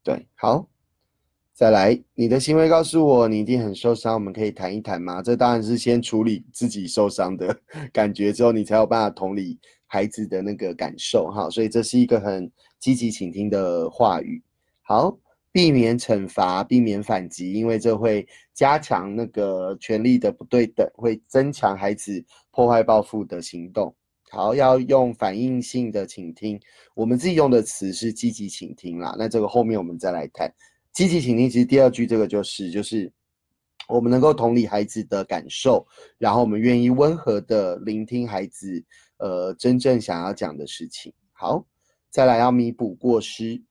[0.03, 0.67] 对，好，
[1.53, 5.21] 再来，你的行为告诉我你一定很受伤，我们可以谈一谈吗？
[5.21, 7.55] 这当然是先处理自己受伤的
[7.93, 9.59] 感觉之后，你才有办法同理
[9.91, 11.51] 孩子的那个感受哈。
[11.51, 14.41] 所以这是一个很积极倾听的话语。
[14.83, 15.19] 好，
[15.53, 18.25] 避免惩罚，避免反击，因为这会
[18.55, 23.93] 加强那个权力的不对等，会增强孩子破坏报复的行动。
[24.31, 26.61] 好，要用反应性的倾听。
[26.95, 29.17] 我们自己用的词是积极倾听啦。
[29.19, 30.49] 那这个后面我们再来谈。
[30.93, 33.13] 积极倾听，其实第二句这个就是，就是
[33.89, 35.87] 我们能够同理孩子的感受，
[36.19, 38.85] 然后我们愿意温和的聆听孩子，
[39.21, 41.13] 呃，真正想要讲的事情。
[41.33, 41.65] 好，
[42.11, 43.63] 再来要弥补过失。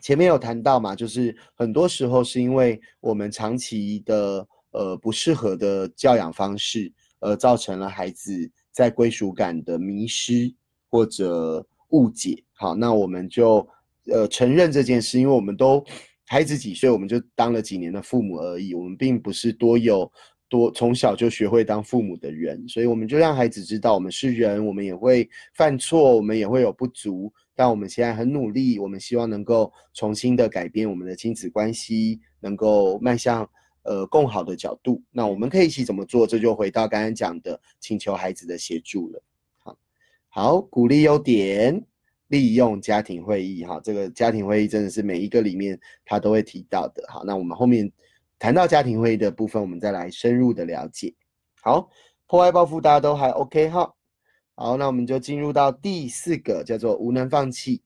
[0.00, 8.50] 前面有谈到嘛，就是很多时候是因为我们长期的呃不适合的教养方式，而造成了孩子。
[8.72, 10.54] 在归属感的迷失
[10.88, 13.68] 或者误解，好，那我们就
[14.06, 15.84] 呃承认这件事，因为我们都
[16.28, 20.10] 孩子几岁，我们就当了几年的父母而已，我们并不是多有
[20.50, 33.48] 多从小就学会当父母的人，所以我们就让孩子知道，我们是人，我们也会犯错，我们也会有不足，但我们现在很努力，我们希望能够重新的改变我们的亲子关系，能够迈向。
[33.82, 36.26] 呃，更好的角度，那我们可以一起怎么做？
[36.26, 39.22] 这就回到刚刚讲的，请求孩子的协助了。
[39.56, 39.78] 好，
[40.28, 41.82] 好，鼓励优点，
[42.28, 43.64] 利用家庭会议。
[43.64, 47.02] 哈，这个家庭会议真的是每一个里面他都会提到的。
[47.08, 47.90] 好，那我们后面
[48.40, 51.14] 谈到家庭会议的部分，我们再来深入的了解。
[51.60, 51.90] 好，
[52.26, 53.94] 破坏报复大家都还 OK 哈。
[54.54, 57.82] 好，那我们就进入到第四个，叫做无能放弃。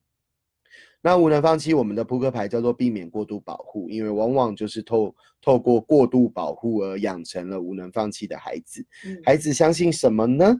[1.03, 8.87] 那无能放弃，我们的扑克牌叫做避免过度保护，因为往往就是透透过过度保护而养成了无能放弃的孩子。
[9.25, 10.57] 孩子相信什么呢？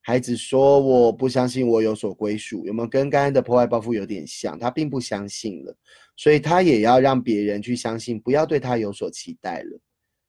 [0.00, 4.58] 孩子说：“我不相信我有所归属。”有没有跟刚刚的破坏报复有点像？
[4.58, 5.76] 他并不相信了，
[6.16, 9.80] 所以他也要让别人去相信，不要对他有所期待了。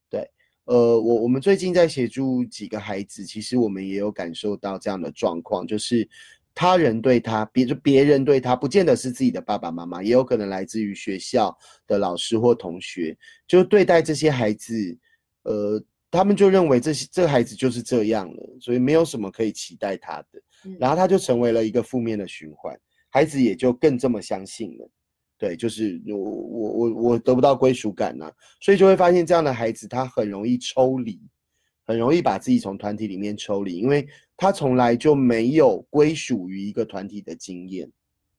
[0.09, 0.29] 对，
[0.65, 6.07] 呃，我我们最近在协助几个孩子，其实我们也有感受到这样的状况，就是。
[6.53, 11.57] 他人对他，别就别人对他，不见得是自己的爸爸妈妈，也有可能来自于学校
[11.87, 13.17] 的老师或同学，
[13.47, 14.97] 就对待这些孩子，
[15.43, 15.81] 呃，
[16.11, 22.77] 他们就认为这些这个孩子就是这样了，所以没有什么可以期待他的，然后他就成为了一个负面的循环，
[23.09, 24.89] 孩子也就更这么相信了，
[25.37, 31.19] 对，就是我我我我得不到归属感呐，所以就会发现这样的孩子他很容易抽离。
[31.83, 34.07] 很容易把自己从团体里面抽离，因为
[34.37, 37.91] 他从来就没有归属于一个团体的经验，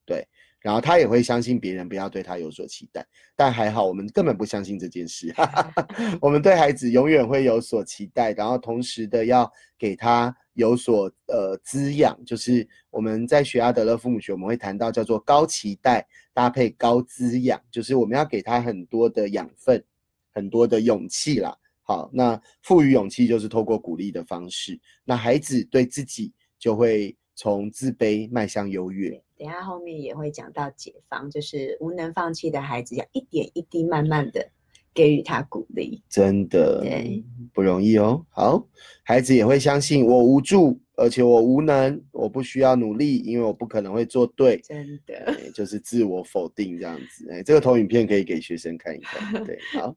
[0.06, 0.26] 对。
[0.62, 3.04] 然后他也会相信别人不要对他有所期待，
[3.34, 5.34] 但还好我们根本不相信这件事，
[6.22, 19.82] 我们对孩子永远会有所期待，然后同时的要给他有所呃滋养，就是我们在学阿德勒父母学，我们会谈到叫做高期待搭配高滋养，就是我们要给他很多的养分，
[20.30, 21.56] 很多的勇气啦。
[21.84, 29.20] 好，那赋予勇气就是透过鼓励的方式，那孩子对自己就会从自卑迈向优越。
[29.42, 34.48] 等下后面也会讲到解放，就是无能放弃的孩子，要一点一滴慢慢的
[34.94, 38.24] 给予他鼓励，真的对不容易哦。
[38.30, 38.64] 好，
[39.02, 44.60] 孩子也会相信我无助，而且我无能，我不需要努力，因为我不可能会做对。
[44.62, 45.34] 真的。
[45.34, 47.28] 对，就是自我否定这样子。
[47.32, 49.32] 哎，这个投影片可以给学生看一看。
[49.44, 49.92] 对，好。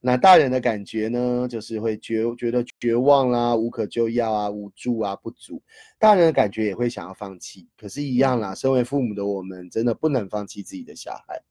[0.00, 5.60] 那大人的感觉呢，就是会觉觉得绝望啦，无可救药啊，无助啊，不足。
[5.98, 8.54] 大人的感觉也会想要放弃，可是，一样啦。
[8.54, 11.42] 身为父母的我们，真的不能放弃自己的小孩。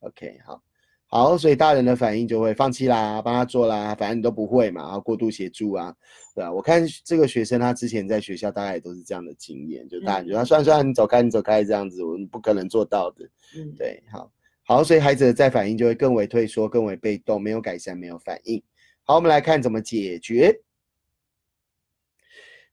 [0.00, 0.62] OK，好，
[1.06, 5.94] 好，所以大人的反应就会放弃啦，帮他做啦，反正你都不会嘛，然后过度协助啊，
[6.34, 6.52] 对啊。
[6.52, 13.24] 我看这个学生他之前在学校大概也都是这样的经验，就大人觉得算了算了，你走开，你走开这样子，我们不可能做到的。
[13.56, 14.30] 嗯，对，好。
[14.66, 18.62] 好，所以孩子的再反应就会更为退缩，更为被动，没有改善，没有反应。
[19.02, 20.58] 好，我们来看怎么解决。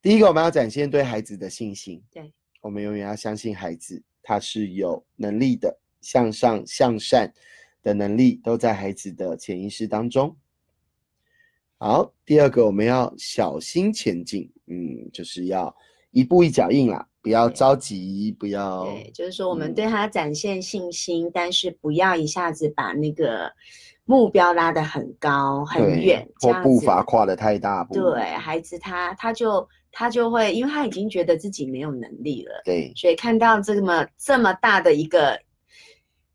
[0.02, 2.02] 第一个，我们要展现对孩子的信心。
[2.10, 7.34] 对，我们永远要相信孩子，他是有能力的，向上向善
[7.84, 10.36] 的能力都在孩子的潜意识当中。
[11.78, 14.50] 好，第二个，我们要小心前进。
[14.68, 15.76] 嗯，就是要
[16.12, 17.08] 一步一脚印啦。
[17.24, 18.84] 不要着急，不要。
[18.86, 23.52] 对，就是说我们对他展现信心，但是不要一下子把那个
[24.06, 27.84] 目标拉得很高很远，或步伐跨得太大。
[27.92, 32.60] 对，孩子他他就他就会，因为他已经觉得自己没有能力了。
[32.66, 35.40] 对，所以看到这么这么大的一个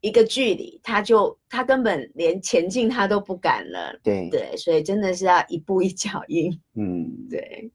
[0.03, 3.99] 一个距离，他就他根本连前进他都不敢了。
[4.05, 6.57] 对对，所以真的是要一步一脚印。
[6.77, 7.69] 嗯，对。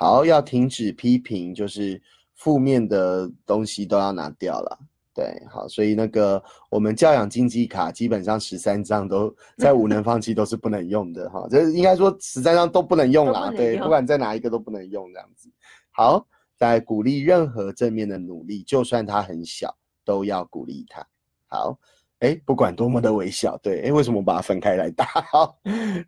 [0.00, 2.00] 好，要停止批评，就是
[2.34, 4.78] 负面的东西都要拿掉了。
[5.12, 13.50] 对，好，所以那个我们教养经济卡基本上十三张都在无能放弃都是不能用的哈，这应该说十三张都不能用啦。
[13.54, 15.50] 对，不管在哪一个都不能用这样子。
[15.90, 16.26] 好，
[16.56, 21.06] 在鼓励任何正面的努力，就算它很小，都要鼓励它。
[21.48, 21.78] 好，
[22.20, 25.04] 哎，不管多么的微小，对，哎，为什么把它分开来打？
[25.30, 25.58] 好，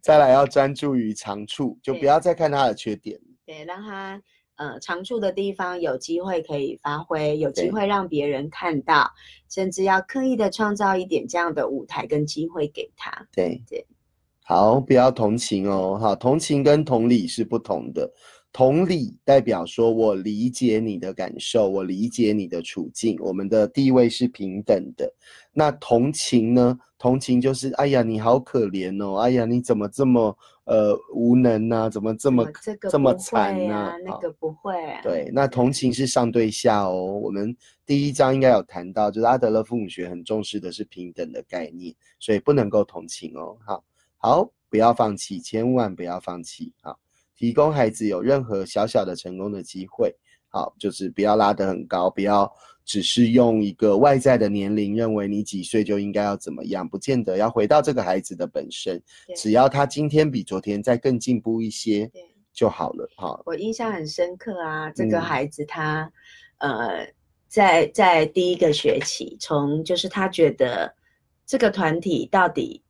[0.00, 3.20] 再来要专注于长处，就不要再看它的缺点。
[3.52, 4.22] 对，让他
[4.56, 9.10] 呃长处的地方有机会可以发挥，有机会让别人看到，
[9.50, 13.28] 甚至要刻意的创造一点这样的舞台跟机会给他。
[13.30, 13.86] 对对，
[14.42, 18.10] 好，不要同情哦，哈，同情跟同理是不同的。
[18.52, 25.10] 同理代表说我理解你的感受，我理解你的处境，我们的地位是平等的。
[25.52, 26.78] 那同情呢？
[26.98, 31.90] 同情就是哎呀，你好可怜哦，哎呀，你怎么这么呃无能呢？
[31.90, 32.46] 怎么这么
[32.88, 33.92] 这么惨呢？
[34.04, 34.74] 那个不会。
[35.02, 37.04] 对，那同情是上对下哦。
[37.04, 43.56] 我们第一章应该有谈到，就是阿德勒父母学很重视的是平等的概念，所以不能够同情哦。
[43.66, 43.82] 好，
[44.18, 46.72] 好，不要放弃，千万不要放弃。
[46.82, 46.98] 好。
[47.42, 50.14] 提供孩子有任何小小的成功的机会，
[50.48, 52.48] 好，就是不要拉得很高，不要
[52.84, 59.02] 只是用一个外在的年龄认为你几岁就应该要怎么样，不见得要回到这个孩子的本身，
[59.34, 62.08] 只要他今天比昨天再更进步一些
[62.52, 63.10] 就好了。
[63.16, 66.08] 哈，我印象很深刻啊，这个孩子他，
[66.58, 67.04] 呃，
[67.48, 70.94] 在在第一个学期，从就是他觉得
[71.44, 72.80] 这个团体到底。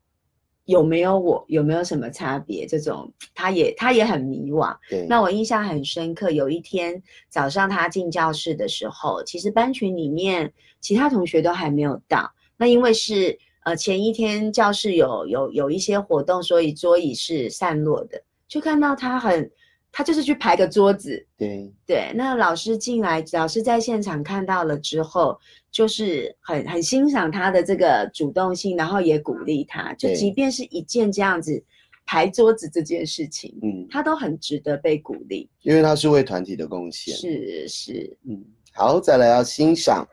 [0.64, 2.66] 有没有我有没有什么差别？
[2.66, 4.76] 这种他也他也很迷惘。
[4.88, 6.30] 对，那我印象很深刻。
[6.30, 12.32] 有一天早上他进教室的时候，其实班群里面其他同学都还没有到。
[12.56, 18.22] 那因为是呃前一天教室有有有一些活动，所以桌椅是散落的。
[18.48, 19.50] 就看到他很。
[19.92, 22.10] 他就是去排个桌子，对对。
[22.14, 25.38] 那老师进来，老师在现场看到了之后，
[25.70, 29.92] 就是很很欣赏他的这个主动性，然后也鼓励他。
[29.94, 31.62] 就即便是一件这样子
[32.06, 37.14] 排桌子这件事情，嗯，他都很值得被鼓励，因为他是为团体的贡献。
[37.14, 38.42] 是是，嗯。
[38.74, 40.08] 好，再来要欣赏，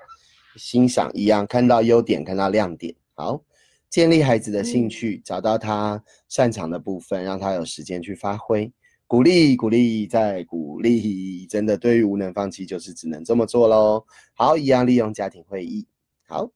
[0.58, 2.94] 欣赏一样，看到优点，看到亮点。
[3.16, 3.42] 好，
[3.90, 8.70] 建立孩子的兴趣，找到他擅长的部分，让他有时间去发挥。
[9.10, 14.06] 鼓励，鼓励，再鼓励，真的，对于无能放弃，就是只能这么做喽。
[14.36, 15.88] 好，一样利用家庭会议。
[16.28, 16.48] 好，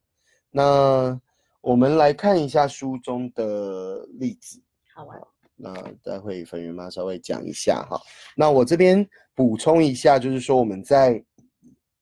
[0.52, 1.20] 那
[1.62, 4.62] 我们来看一下书中的例子。
[4.94, 5.18] 好啊。
[5.56, 5.74] 那
[6.04, 8.00] 待会粉圆妈稍微讲一下哈。
[8.36, 11.24] 那我这边补充一下，就是说我们在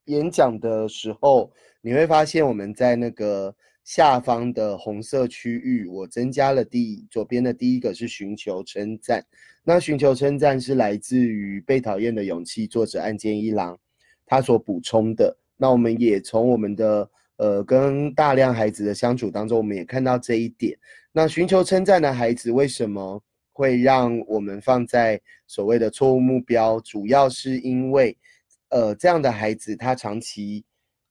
[0.05, 1.49] 演讲的时候，
[1.79, 9.25] 你会发现我们在那个下方的红色区域，我增加了第左边的第一个是寻求称赞。
[9.63, 13.77] 那寻求称赞是来自于《被讨厌的勇气》作者岸见一郎
[14.25, 15.37] 他所补充的。
[15.57, 20.77] 那我们也从我们的呃跟大量孩子的相处当中，我们也看到这一点。
[21.11, 23.21] 那寻求称赞的孩子为什么
[23.51, 26.79] 会让我们放在所谓的错误目标？
[26.79, 28.17] 主要是因为，
[28.69, 30.63] 呃，这样的孩子他长期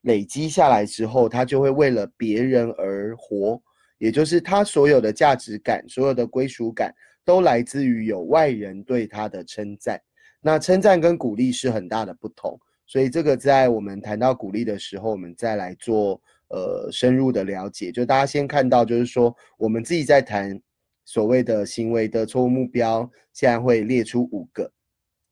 [0.02, 3.60] 累积下来之后，他就会为了别人而活，
[3.98, 6.94] 也就是他所有的价值感、所有的归属感。
[7.22, 10.00] 都来自于有外人对他的称赞，
[10.40, 17.92] 那称赞跟鼓励是很大的不同，所以这个在我们谈到鼓励的时候，我们再来做呃深入的了解。
[17.92, 20.58] 就大家先看到，就是说我们自己在谈
[21.04, 24.72] 所谓的行为的错误目标，现在会列出五个。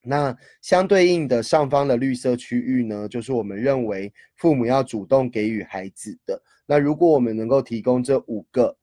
[0.09, 6.43] 那相对应的上方的绿色区域呢，就是我们认为父母要主动给予孩子的。
[6.67, 8.77] 那如果我们能够提供这五个。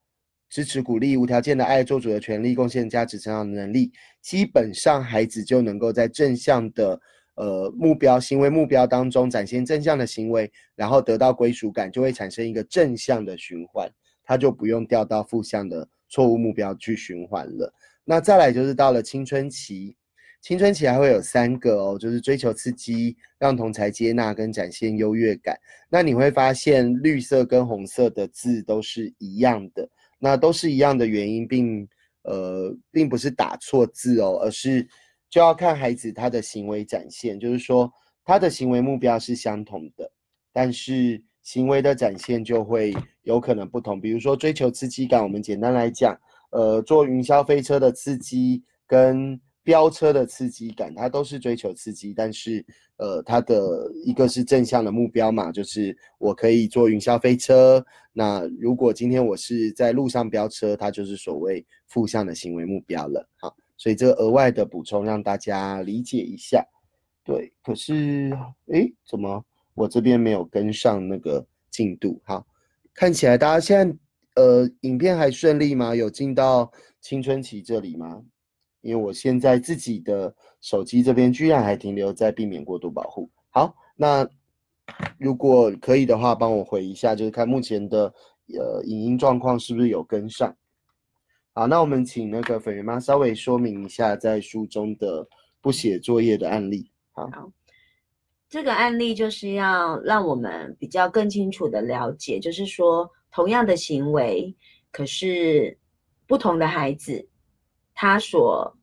[0.47, 6.97] 支持、鼓励、无条件的爱、做主的权利、贡献价值、成长的能力，基本上孩子就能够在正向的
[7.35, 13.89] 呃目标、行为目标当中展现正向的行为，然后得到归属感，就会产生一个正向的循环，
[14.23, 17.73] 他就不用掉到负向的错误目标去循环了。
[18.05, 19.97] 那再来就是到了青春期，
[20.45, 25.57] 青春期还会有三个哦，就是追求刺激、让同才接纳跟展现优越感。
[25.89, 29.89] 那你会发现绿色跟红色的字都是一样的。
[30.19, 31.87] 那都是一样的原因，并
[32.21, 34.87] 呃，并不是打错字哦，而是
[35.31, 37.91] 就要看孩子他的行为展现，就是说
[38.23, 40.07] 他的行为目标是相同的，
[40.53, 42.93] 但是行为的展现就会
[43.23, 43.99] 有可能不同。
[43.99, 46.15] 比如说追求刺激感，我们简单来讲，
[46.51, 49.41] 呃，坐云霄飞车的刺激跟。
[49.65, 52.63] 飙车的刺激感，它都是追求刺激，但是，
[52.97, 57.83] 呃，它的一个是正向的目标嘛，就是我可以坐云霄飞车。
[58.13, 63.27] 那如果今天我是在路上飙车，它就是所谓负向的行为目标了。
[63.37, 66.63] 好，所以这个额外的补充让大家理解一下。
[67.23, 68.31] 对，可是，
[68.71, 69.43] 哎，怎么
[69.73, 72.21] 我这边没有跟上那个进度？
[72.23, 72.45] 好，
[72.93, 73.97] 看起来大家现在，
[74.35, 75.95] 呃，影片还顺利吗？
[75.95, 78.21] 有进到青春期这里吗？
[78.85, 83.27] 因为我现在自己的手机这边居然还停留在避免过度保护。
[83.49, 84.27] 好，那
[85.17, 88.13] 如果可以的话，帮我回一下，就是看目前的
[88.53, 90.55] 呃影音状况是不是有跟上。
[91.53, 95.27] 好，那我们请那个粉圆妈稍微说明一下在书中的
[95.61, 96.91] 不写作业的案例。
[97.13, 97.51] 好，
[98.47, 104.55] 这个案例就是要让我们比较更清楚的了解，就是说同样的行为，
[104.91, 105.75] 可是
[106.27, 107.27] 不同的孩子。
[107.97, 108.74] 他所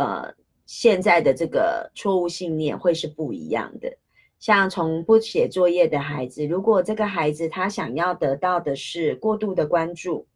[0.00, 0.34] 呃
[0.66, 3.98] 现在的这个错误信念会是不一样的。
[4.38, 10.26] 像从不写作业的孩子，如果这个孩子他想要得到的是过度的关注，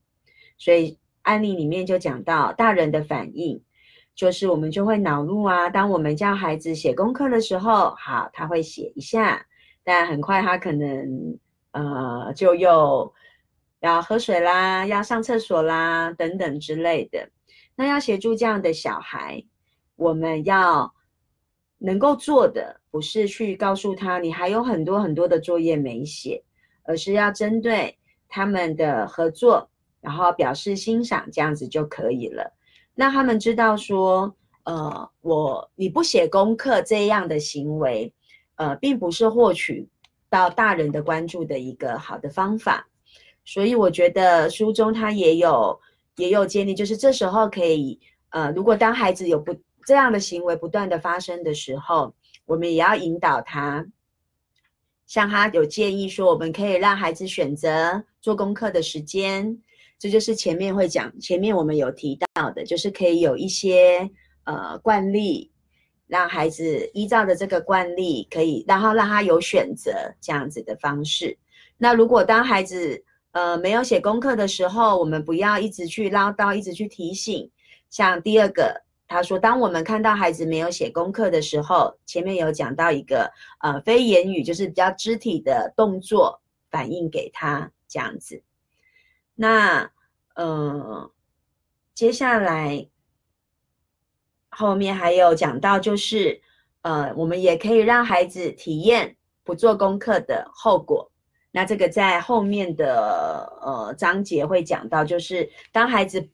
[0.58, 3.62] 所以案例里面就讲到大人的反应，
[4.14, 5.70] 就是我们就会恼怒啊。
[5.70, 9.46] 当我们叫孩子写功课的时候，好，他会写一下，
[9.82, 11.38] 但很快他可能
[11.70, 13.14] 呃就又
[13.80, 17.30] 要喝水啦，要上厕所啦等等之类的。
[17.74, 19.42] 那要协助这样的小孩，
[19.96, 20.92] 我们要
[21.78, 26.42] 能够做的不是去告诉他你还有很多很多的作业没写，
[26.82, 27.96] 而是要针对
[28.28, 29.68] 他们的合作，
[30.00, 32.52] 然后表示欣赏，这样子就可以了。
[32.94, 34.34] 那他们知道说，
[34.64, 38.12] 呃，我你不写功课这样的行为，
[38.56, 39.88] 呃，并不是获取
[40.28, 42.88] 到大人的关注的一个好的方法。
[43.44, 45.80] 所以我觉得书中他也有。
[46.16, 47.98] 也有建议，就是这时候可以，
[48.30, 49.52] 呃，如果当孩子有不
[49.86, 52.14] 这样的行为不断的发生的时候，
[52.46, 53.86] 我们也要引导他。
[55.06, 59.60] 像他有建议说，我们可以让孩子选择做功课的时间，
[59.98, 64.10] 这就是前面会讲，前面我们有提到的，就是可以有一些
[64.44, 65.52] 呃惯例，
[66.06, 71.36] 让孩子依照的这个惯例，可以然后让他有选择这样子的方式。
[71.76, 77.50] 那如果当孩子，呃，没有写功课的时候，我们不要一直去唠叨，一直去提醒。
[77.90, 86.40] 像第二个，他说，当我们看到孩子没有写功课的时候，前面有讲到一个呃非言语，就是比较肢体的动作
[86.70, 88.42] 反应给他这样子。
[89.34, 89.90] 那
[90.34, 91.10] 呃，
[91.94, 92.88] 接下来
[94.48, 96.40] 后面还有讲到，就是
[96.82, 101.10] 呃，我们也可以让孩子体验不做功课的后果。
[101.50, 106.28] 那这个在后面的呃章节会讲到，就是当孩子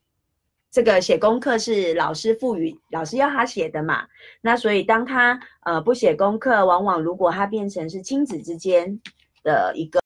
[0.70, 4.06] 这个写功课是老师赋予，老师要他写的嘛，
[4.40, 9.01] 那所以当他呃不写功课，往往如果他变成是亲子之间
[9.42, 10.01] 的一个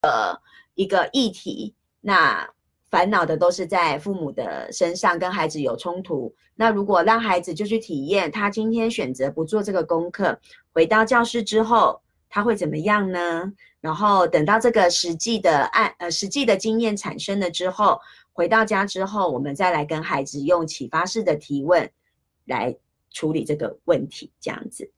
[0.75, 2.49] 一个议题，那
[2.91, 6.35] 烦恼的都是在父母的身上，跟孩子有冲突。
[6.55, 10.39] 那如果让孩子就去体验，他今天选择不做这个功课，
[10.73, 12.01] 回到教室之后，
[12.31, 13.53] 他会怎么样呢？
[13.81, 18.01] 然后等到这个实际的案呃实际的经验产生了之后，
[18.35, 21.91] 回到家之后，我们再来跟孩子用启发式的提问
[22.45, 22.77] 来
[23.11, 24.91] 处理这个问题，这样子。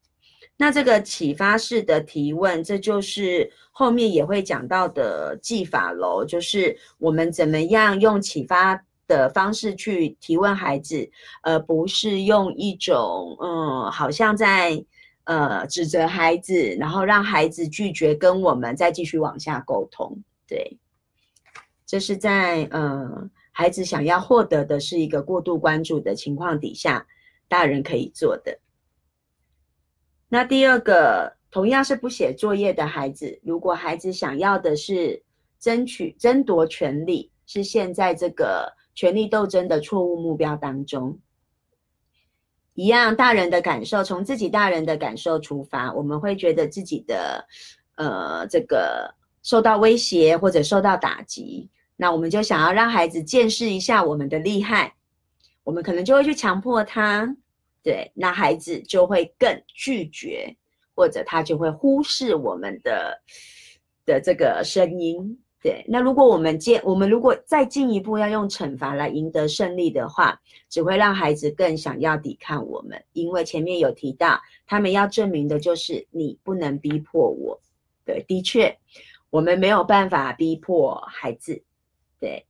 [0.57, 11.11] 那这个启发式的提问，这就是后面也会讲到的技法喽，就是我们怎么样用启发的方式去提问孩子，
[11.43, 14.83] 而不是用一种嗯，好像在
[15.25, 20.19] 呃指责孩子，然后让孩子拒绝跟我们再继续往下沟通。
[20.49, 20.79] 对，
[21.87, 27.07] 这是在呃孩子想要获得的是一个过度关注的情况底下，
[27.49, 28.59] 大人可以做的。
[30.29, 35.23] 那第二个同样是不写作业的孩子，如果孩子想要的是
[35.61, 41.19] 争取争夺权利，是现在这个权力斗争的错误目标当中，
[42.75, 47.47] 一样大人的感受，从自己大人的感受出发，我们会觉得自己的
[47.95, 54.95] 呃这个受到威胁或者受到打击，那我们就想要让孩子见识一下我们的厉害，
[55.65, 57.37] 我们可能就会去强迫他。
[57.83, 60.55] 对，那孩子就会更拒绝，
[60.95, 63.17] 或者他就会忽视我们的
[64.05, 65.39] 的这个声音。
[65.63, 77.59] 对，那如果我们进，我们如果再进一步要用惩罚来赢得胜利的话，只会让孩子更想要抵抗我们，因为前面有提到，他们要证明的就是你不能逼迫我。
[78.05, 78.77] 对，的确，
[79.31, 81.63] 我们没有办法逼迫孩子。
[82.27, 82.45] 对，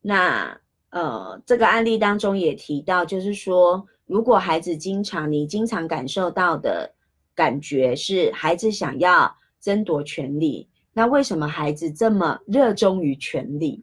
[0.00, 0.60] 那
[0.90, 3.86] 呃，这个案例当中也提到，就是说。
[4.06, 6.94] 如果孩子经常，你经常感受到的
[7.34, 13.82] 感觉是孩子想要争夺权利，那为什么孩子这么热衷于权利？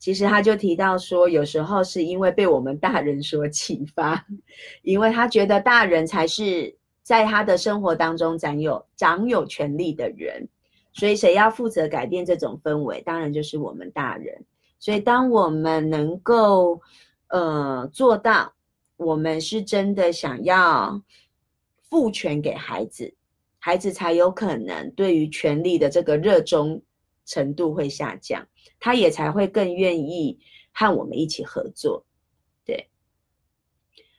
[0.00, 4.26] 其实他就提到说，有时候是因为被我们大人所启发，
[4.82, 10.48] 因为他觉得大人才是在他的生活当中占有掌有权利的人，
[10.92, 14.44] 所以谁要负责改变这种氛围，当然就是我们大人。
[14.84, 16.82] 所以当我们能够
[17.28, 18.52] 呃做到。
[18.96, 21.02] 我们是真的想要
[21.82, 23.12] 赋权给孩子，
[23.58, 26.80] 孩子才有可能对于权力的这个热衷
[27.26, 28.46] 程度会下降，
[28.78, 30.38] 他也才会更愿意
[30.72, 32.06] 和我们一起合作。
[32.64, 32.88] 对，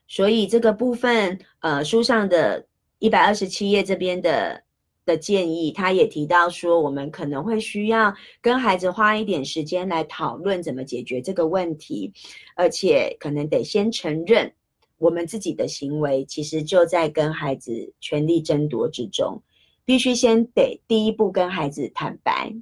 [0.09, 2.67] 所以这个部分，呃，书上的
[2.99, 4.61] 一百二十七页这边的
[5.05, 12.11] 的建议，他也提到说，我们可能会需要跟孩子花一点时间来讨论怎么解决这个问题，
[12.55, 14.51] 而且可能得先承认。
[14.97, 19.41] 我们自己的行为其实就在跟孩子权力争夺之中，
[19.83, 22.55] 必须先得第一步跟孩子坦白，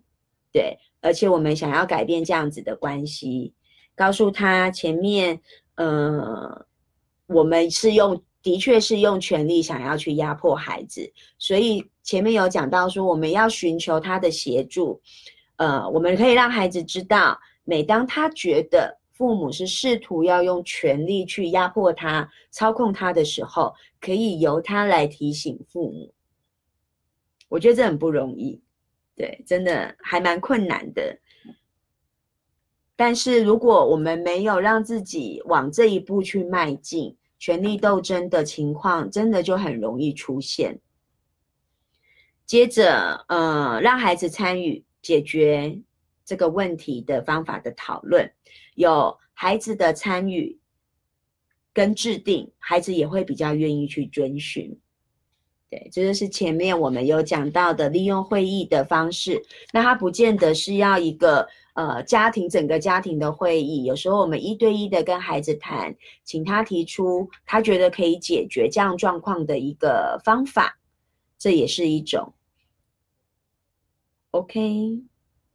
[0.52, 3.54] 对，而且我们想要改变这样子的关系，
[3.96, 5.40] 告诉他前面，
[5.76, 6.66] 呃，
[7.28, 15.02] 我们是用，的确是用权力想要去压迫孩子，所以前面有讲到说我们要寻求他的协助，
[15.56, 19.00] 呃，我们可以让孩子知道，每当他觉得。
[19.16, 23.72] 父母是试图要用权力去压迫他、操控他的时候，
[24.02, 26.12] 可以由他来提醒父母。
[27.48, 28.60] 我觉得这很不容易，
[29.16, 31.20] 对，真的还蛮困难的。
[32.96, 40.80] 但是如果我们没有让自己往这一步去迈进，权力斗争的情况真的就很容易出现。
[42.46, 45.78] 接着，呃，让孩子参与解决
[46.24, 48.32] 这个问题的方法的讨论。
[48.76, 50.58] 有孩子的参与
[51.74, 54.80] 跟制定，孩子也会比较愿意去遵循。
[55.70, 59.44] 对，这就是前面我们有讲到的，利用会议的方式。
[59.74, 70.78] 那他不见得是要一个呃家庭整个家庭的会议，有时候我们一对一的跟孩子谈，请他提出他觉得可以解决这样状况的一个方法，
[71.38, 72.34] 这也是一种。
[74.32, 75.02] OK，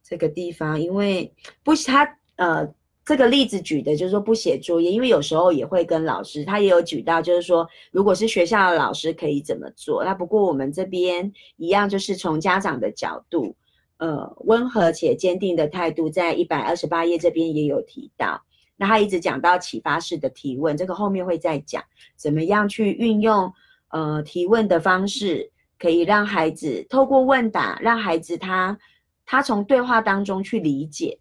[0.03, 1.33] 这个地方因为
[1.63, 2.73] 不他呃。
[3.05, 10.03] 这个例子举的就是说不写作业，因为有时候也会跟老师，他也有举到，就是说如果是学校的老师可以怎么做。
[10.03, 13.55] 那不过我们这边一样，就是从家长的角度，
[13.99, 18.41] 呃，温和且坚定的态度，在一百二十八页这边也有提到。
[18.75, 21.83] 那他一直讲到启发式的提问，这个后面会再讲
[22.15, 23.53] 怎么样去运用
[23.89, 28.79] 呃提问的方式，可以让孩子透过问答，让孩子他
[29.25, 31.19] 他从对话当中去理解。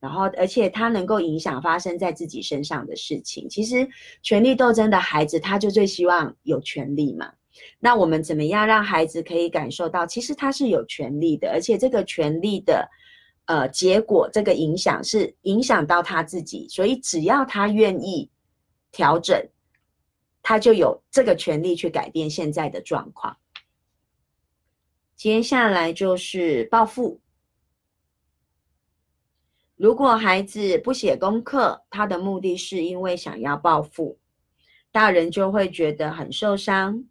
[0.00, 3.48] 然后，而且他能够影响发生在自己身上的事情。
[3.48, 3.88] 其实，
[4.22, 7.32] 权力斗争的孩子，他就最希望有权利嘛。
[7.78, 12.88] 那我们怎么样让孩子可以感受到，其实他是有权利的，而且这个权利的，
[13.46, 18.30] 呃，结果这个影响是影响到他自己，所以只要他愿意
[18.90, 19.40] 调整，
[20.42, 23.36] 他就有这个权利去改变现在的状况。
[25.16, 27.20] 接下来就是报复。
[29.76, 34.18] 如果孩子不写功课，他的目的是因为想要报复，
[34.92, 37.04] 大人就会觉得很受伤。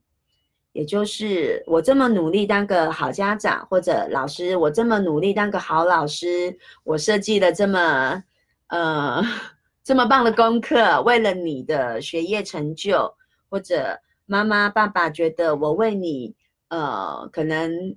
[0.74, 8.22] 也就是我这么努力当个好家长或者老师，我这么努力当个好老师，我设计了这么
[8.68, 9.24] 呃
[9.84, 13.16] 这么棒的功课，为了你的学业成就，
[13.50, 16.36] 或者妈妈爸爸觉得我为你
[16.68, 17.96] 呃可能。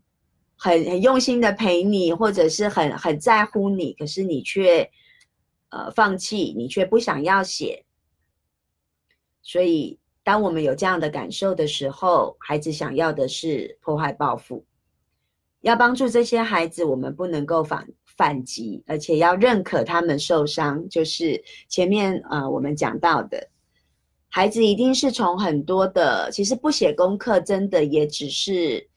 [0.58, 4.90] 很很用心的陪你，或者是很很在乎你，可是你却
[5.68, 7.84] 呃放弃，你却不想要写。
[9.42, 14.66] 所以，当我们有这样的感受的时候，孩子想要的是破坏报复。
[15.60, 17.86] 要帮助这些孩子，我们不能够反
[18.16, 20.88] 反击，而且要认可他们受伤。
[20.88, 23.48] 就是前面呃我们讲到的，
[24.28, 28.90] 孩子一定是从很多的，其实不写功课，真的也只是。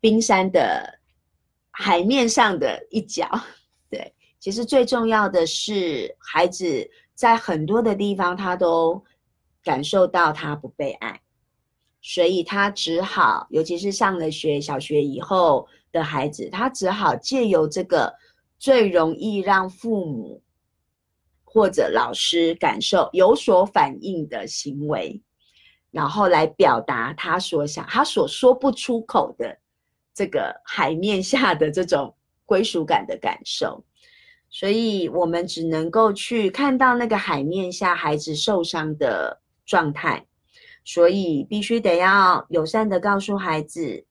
[0.00, 1.00] 冰山的
[1.72, 3.28] 海面上的一角，
[3.90, 9.04] 对，其实最重要的是，孩子在很多的地方他都
[9.62, 11.20] 感受到他不被爱，
[12.00, 18.14] 所以他只好，尤其是上了学小学以后的孩子，他只好借由这个
[18.58, 20.42] 最容易让父母
[21.44, 25.22] 或者老师感受有所反应的行为，
[25.90, 29.58] 然后来表达他所想，他所说不出口的。
[30.14, 32.12] 这个海面下的这种
[32.44, 33.84] 归属感的感受，
[34.50, 40.26] 所以我们只能够去看到那个海面下孩子受伤的状态，
[40.84, 44.04] 所以必须得要友善的告诉孩子，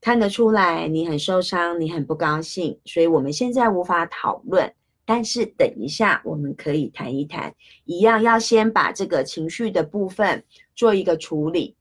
[0.00, 4.72] 看得出来你很受伤，你很不高兴，所以我们现在无法讨论，
[5.04, 7.52] 但是等一下我们可以谈一谈，
[7.84, 10.44] 一样要先把这个情绪的部分
[10.76, 11.74] 做一个处理，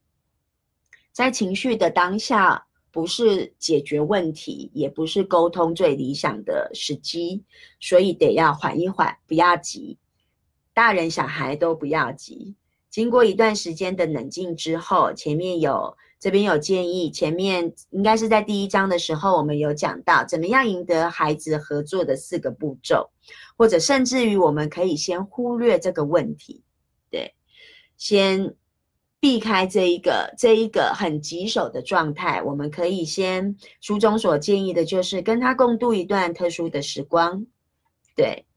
[1.11, 2.65] 在情绪的当下。
[2.93, 7.41] 不是解决问题，也不是沟通最理想的时机，
[7.79, 9.97] 所以得要缓一缓，不要急。
[10.73, 12.53] 大人小孩都不要急。
[12.91, 23.09] 经过一段时间的冷静之后，前面有这边有建议，前面应该是在第一章的时候，我们有讲到怎么样赢得孩子合作的四个步骤，
[23.57, 26.61] 或者甚至于我们可以先忽略这个问题，
[27.09, 27.33] 对，
[27.97, 28.53] 先。
[29.21, 37.45] 避开这一个这一个很棘手的状态，我们可以先书中所建议的就是跟他共度一段特殊的时光，
[38.15, 38.47] 对，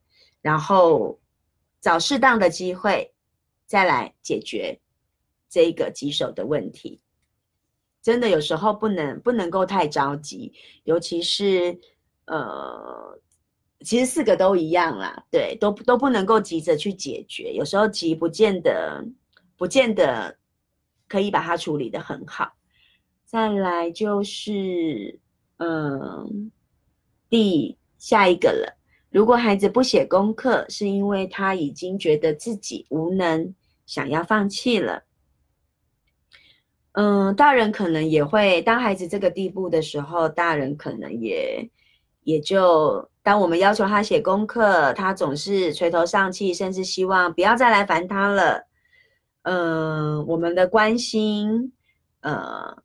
[0.41, 1.21] 然后
[1.83, 3.13] 找适当的机会
[3.67, 4.79] 再来解决
[5.49, 7.01] 这一个棘手的问题。
[8.03, 10.53] 真的有时候不能不能够太着急，
[10.85, 11.79] 尤其是
[12.27, 13.19] 呃，
[13.81, 19.05] 其实四个都一样啦，对，都都不能够急着去解决，有时候急不见得
[19.57, 20.37] 不见得。
[21.07, 22.57] 可以把它处理的很好。
[23.25, 25.21] 再来就是，
[25.59, 26.51] 嗯，
[27.29, 28.77] 第下一个了。
[29.15, 33.55] 如果孩子不写功课，是因为他已经觉得自己无能，
[33.87, 35.05] 想要放弃了。
[36.95, 41.71] 嗯，大人可能也会，当孩子这个地步的时候，大人可能也
[42.25, 48.67] 也就，当我们要求他写功课，他总是垂头丧气，甚至希望不要再来烦他了。
[49.43, 51.73] 嗯，我们的关心，
[52.23, 52.77] 呃，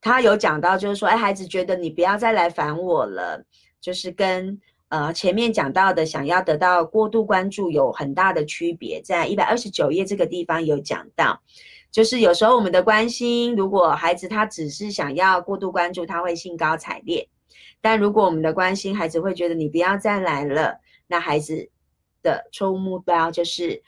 [0.00, 3.44] 他有讲到，就是说，哎，孩子觉得你不要再来烦我了，
[3.78, 4.58] 就是跟
[4.94, 9.02] 呃前面讲到的想要得到过度关注有很大的区别。
[9.02, 11.42] 在一百二十九页这个地方有讲到，
[11.90, 17.26] 就是有时候我们的关心，如果孩子他只是想要过度关注，他会兴高采烈；
[17.80, 21.68] 但如果我们的关心，孩子会觉得你不要再来了，那孩子
[22.22, 23.82] 的错误目标就是。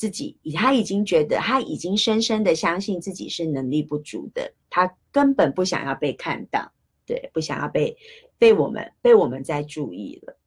[0.00, 6.70] 自己，他已经觉得，他已经深深的相信自己是能力不足的，他根本不想要被看到，
[7.04, 7.96] 对，不想要被
[8.38, 10.38] 被我们被我们在注意了，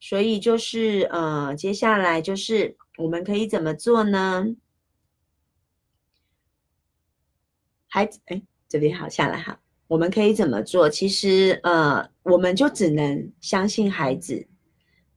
[0.00, 4.46] 所以就是，呃，接下来就是我们可以怎么做呢？
[7.88, 10.90] 孩子，哎，这边好下来哈，我们可以怎么做？
[10.90, 14.46] 其实，呃，我们就只能相信孩子，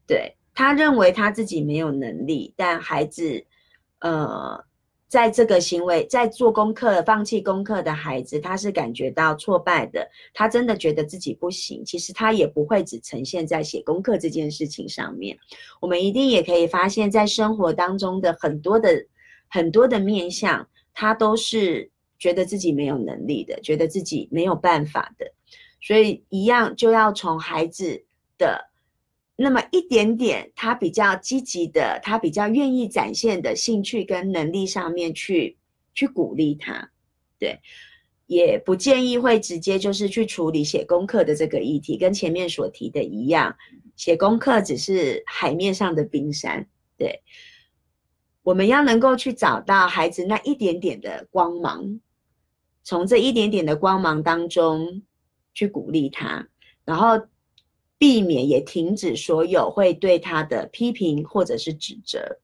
[0.07, 3.45] 对他认为他自己没有能力，但孩子。
[4.01, 4.63] 呃，
[5.09, 10.07] 在这个行为，在做功课、放弃功课的孩子，他是感觉到挫败的。
[10.35, 11.83] 他真的觉得自己不行。
[11.83, 15.35] 其实他也不会只呈现在写功课这件事情上面。
[15.81, 19.03] 我们一定也可以发现，在生活当中的很多的
[19.49, 25.25] 很多的面相，他都是觉得自己没有能力的，觉得自己没有办法的，
[25.81, 28.05] 所以一样就要从孩子
[28.37, 28.68] 的
[29.41, 35.57] 那么一点点，他比较积极的，他比较愿意展现的兴趣跟能力上面去
[35.93, 36.91] 去鼓励他，
[37.39, 37.59] 对。
[38.27, 43.55] 也不建议会直接就是去处理写功课的这个议题，跟前面所提的一样，
[43.95, 46.67] 写功课只是海面上的冰山。
[46.95, 47.23] 对，
[48.43, 51.99] 我们要能够去找到孩子那一点点的光芒，
[52.83, 55.01] 从这一点点的光芒当中
[55.55, 56.47] 去鼓励他，
[56.85, 57.19] 然后
[57.99, 62.39] 避免也停止所有会对他的批评或者是指责。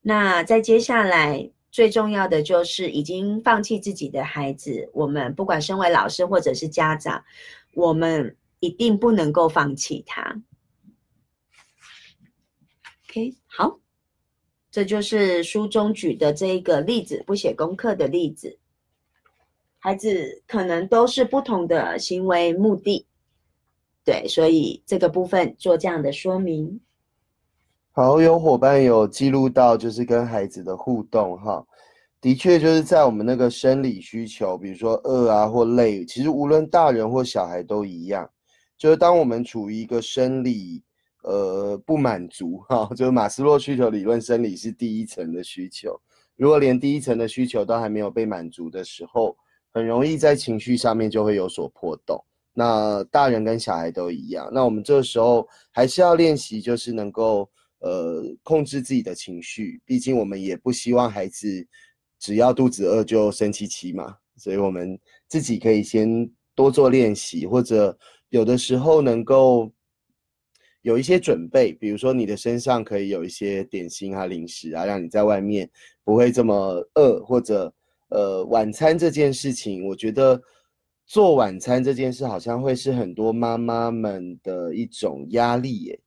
[0.00, 1.52] 那在接下来。
[1.72, 7.22] 最重要的就是已经放弃自己的孩子，我们不管身为老师或者是家长，
[7.74, 10.42] 我们一定不能够放弃他。
[13.10, 13.78] OK，好，
[14.70, 18.58] 这就是书中举的这一个例子，不写功课的例子，
[19.78, 23.06] 孩子可能都是不同的行为目的，
[24.06, 26.80] 对，所以这个部分做这样的说明。
[27.90, 31.66] 好，有伙伴有记录到，就是跟孩子的互动，哈，
[32.20, 38.30] 的确就是在我们那个生理需求，比如说饿啊或累，其实无论大人或小孩都一样，
[38.78, 40.80] 就是当我们处于一个生理
[41.24, 46.00] 呃不满足，哈， 就是马斯洛需求理论，生理是第一层的需求，
[46.36, 49.36] 如果连第一层的需求都还没有被满足的时候，
[49.72, 52.24] 很容易在情绪上面就会有所波动。
[52.56, 57.48] 那大人跟小孩都一样，那我们这个时候还是要练习，就是能够。
[57.80, 61.64] 呃，控制自己的情绪，毕竟我们也不希望孩子
[62.18, 67.96] 只要肚子饿就生气气嘛，所以我们自己可以先多做练习，或者
[68.30, 69.70] 有的时候能够
[70.82, 75.70] 有一些准备，比如说你的身上可以有一些点心啊、零食啊，让你在外面
[76.02, 77.72] 不会这么饿，或者
[78.08, 80.42] 呃，晚餐这件事情，我觉得
[81.06, 86.00] 做晚餐这件事好像会是很多妈妈们的一种压力耶。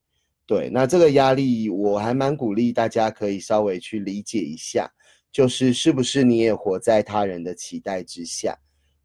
[0.46, 4.90] 对，那这个压力我还蛮鼓励大家可以稍微去理解一下，
[5.32, 8.58] 就是是不是你也活在他人的期待之下？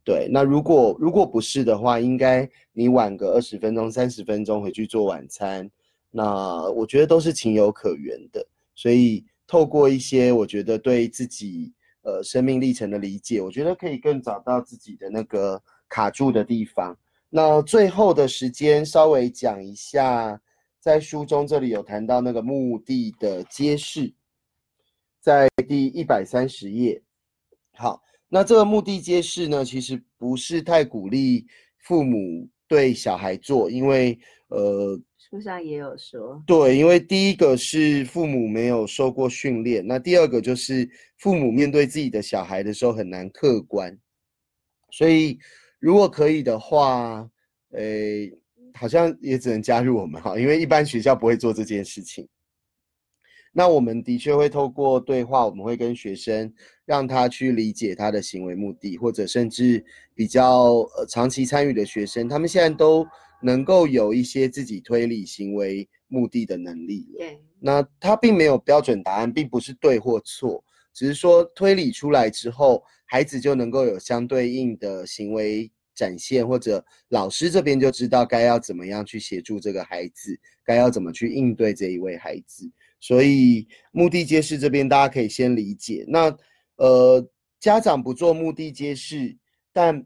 [0.03, 5.71] 对，那如果如果不是的话，应该你晚个二十分钟、三十分钟回去做晚餐，
[6.11, 8.47] 那我觉得都是情有可原的。
[8.75, 11.73] 所以透过一些我觉得对自己
[12.03, 16.97] 呃生命历程的理解，我觉得可以更找到自己的那个卡住的地方。
[17.31, 20.41] 那最后的时间稍微讲一下。
[20.81, 24.13] 在书中这里有谈到那个墓地的揭示，
[25.19, 27.03] 在第一百三十页。
[27.73, 31.47] 好，那这个墓地揭示呢，其实不是太鼓励
[31.79, 40.87] 父母对小孩做，因为呃，书上也有说，对，因为第一个是父母没有受过训练，那第二个就是
[41.17, 43.99] 父母面对自己的小孩的时候很难客观，
[44.91, 45.39] 所以
[45.85, 47.29] 如果可以的话，
[47.73, 48.33] 诶。
[48.77, 52.29] 好像也只能加入我们哈，因为一般学校不会做这件事情。
[53.53, 56.53] 那我们的确会透过对话，我们会跟学生
[56.85, 63.07] 让他去理解他的行为目的，或者甚至比较呃长期参与的学生，他们现在都
[63.41, 67.19] 能够有一些自己推理行为目的的能力了。
[67.19, 75.71] 对，那他并没有标准答案，并不是对或错，只是说推理出来之后，孩子就能够有相对应的行为。
[75.95, 82.71] 展现或者老师这边就知道该要怎么样去协助这个孩子，该要怎么去应对这一位孩子。
[83.01, 86.05] 所以目的揭示这边大家可以先理解。
[86.09, 86.35] 那
[86.77, 87.25] 呃，
[87.61, 89.37] 家长不做目的揭示，
[89.73, 90.05] 但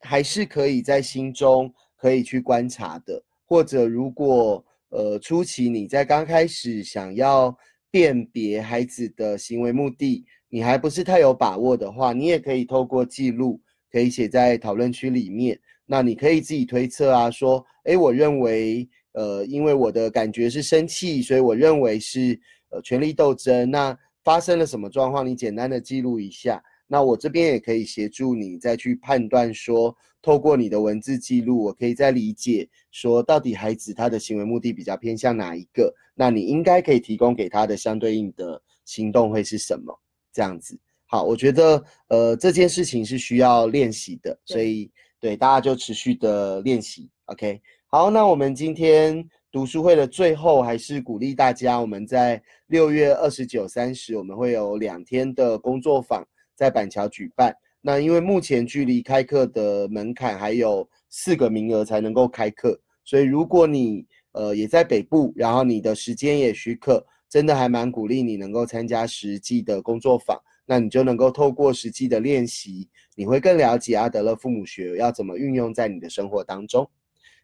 [0.00, 3.22] 还是可以在心中可以去观察的。
[3.46, 7.56] 或者如果呃初期你在刚开始想要
[7.90, 13.60] 辨别孩子的行为目的，你还不是太有把握的话，你也可以透过记录。
[13.90, 22.38] 可以写在讨论区里面，那你可以自己推测啊，说，哎，我认为，呃，因为我的感觉是生气，所以我认为是
[22.70, 23.70] 呃权力斗争。
[23.70, 25.26] 那发生了什么状况？
[25.26, 26.62] 你简单的记录一下。
[26.86, 35.94] 那我这边也可以协助你再去判断，说，透过你的文字记录，我可以再理解，说到底孩子他的行为目的比较偏向哪一个？
[36.14, 39.96] 那你应该可以提供给他的相对应的行动会是什么？
[40.32, 40.78] 这样子。
[41.12, 44.88] 好，我觉得呃这件事情是需要练习的，所以
[45.18, 47.10] 对大家就持续的练习。
[47.24, 56.24] OK，好，那我们今天读书会的最后还是鼓励大家，我们在六月二十九、三十，我们会有两天的工作坊
[56.54, 57.52] 在板桥举办。
[57.80, 70.40] 那因为目前距离开课的门槛还有四个名额才能够开课，所以如果你呃也在北部，然后你的时间也许可，真的还蛮鼓励你能够参加实际的工作坊。
[70.70, 76.88] 那你就能够透过实际的练习，你会更了解阿德勒父母学要怎么运用在你的生活当中。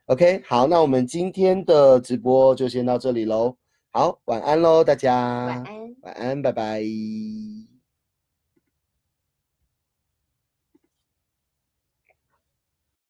[0.05, 3.57] OK，好，那我们今天的直播就先到这里喽。
[3.91, 5.47] 好，晚安喽，大家。
[5.47, 5.97] 晚安。
[6.03, 6.85] 晚安，拜拜。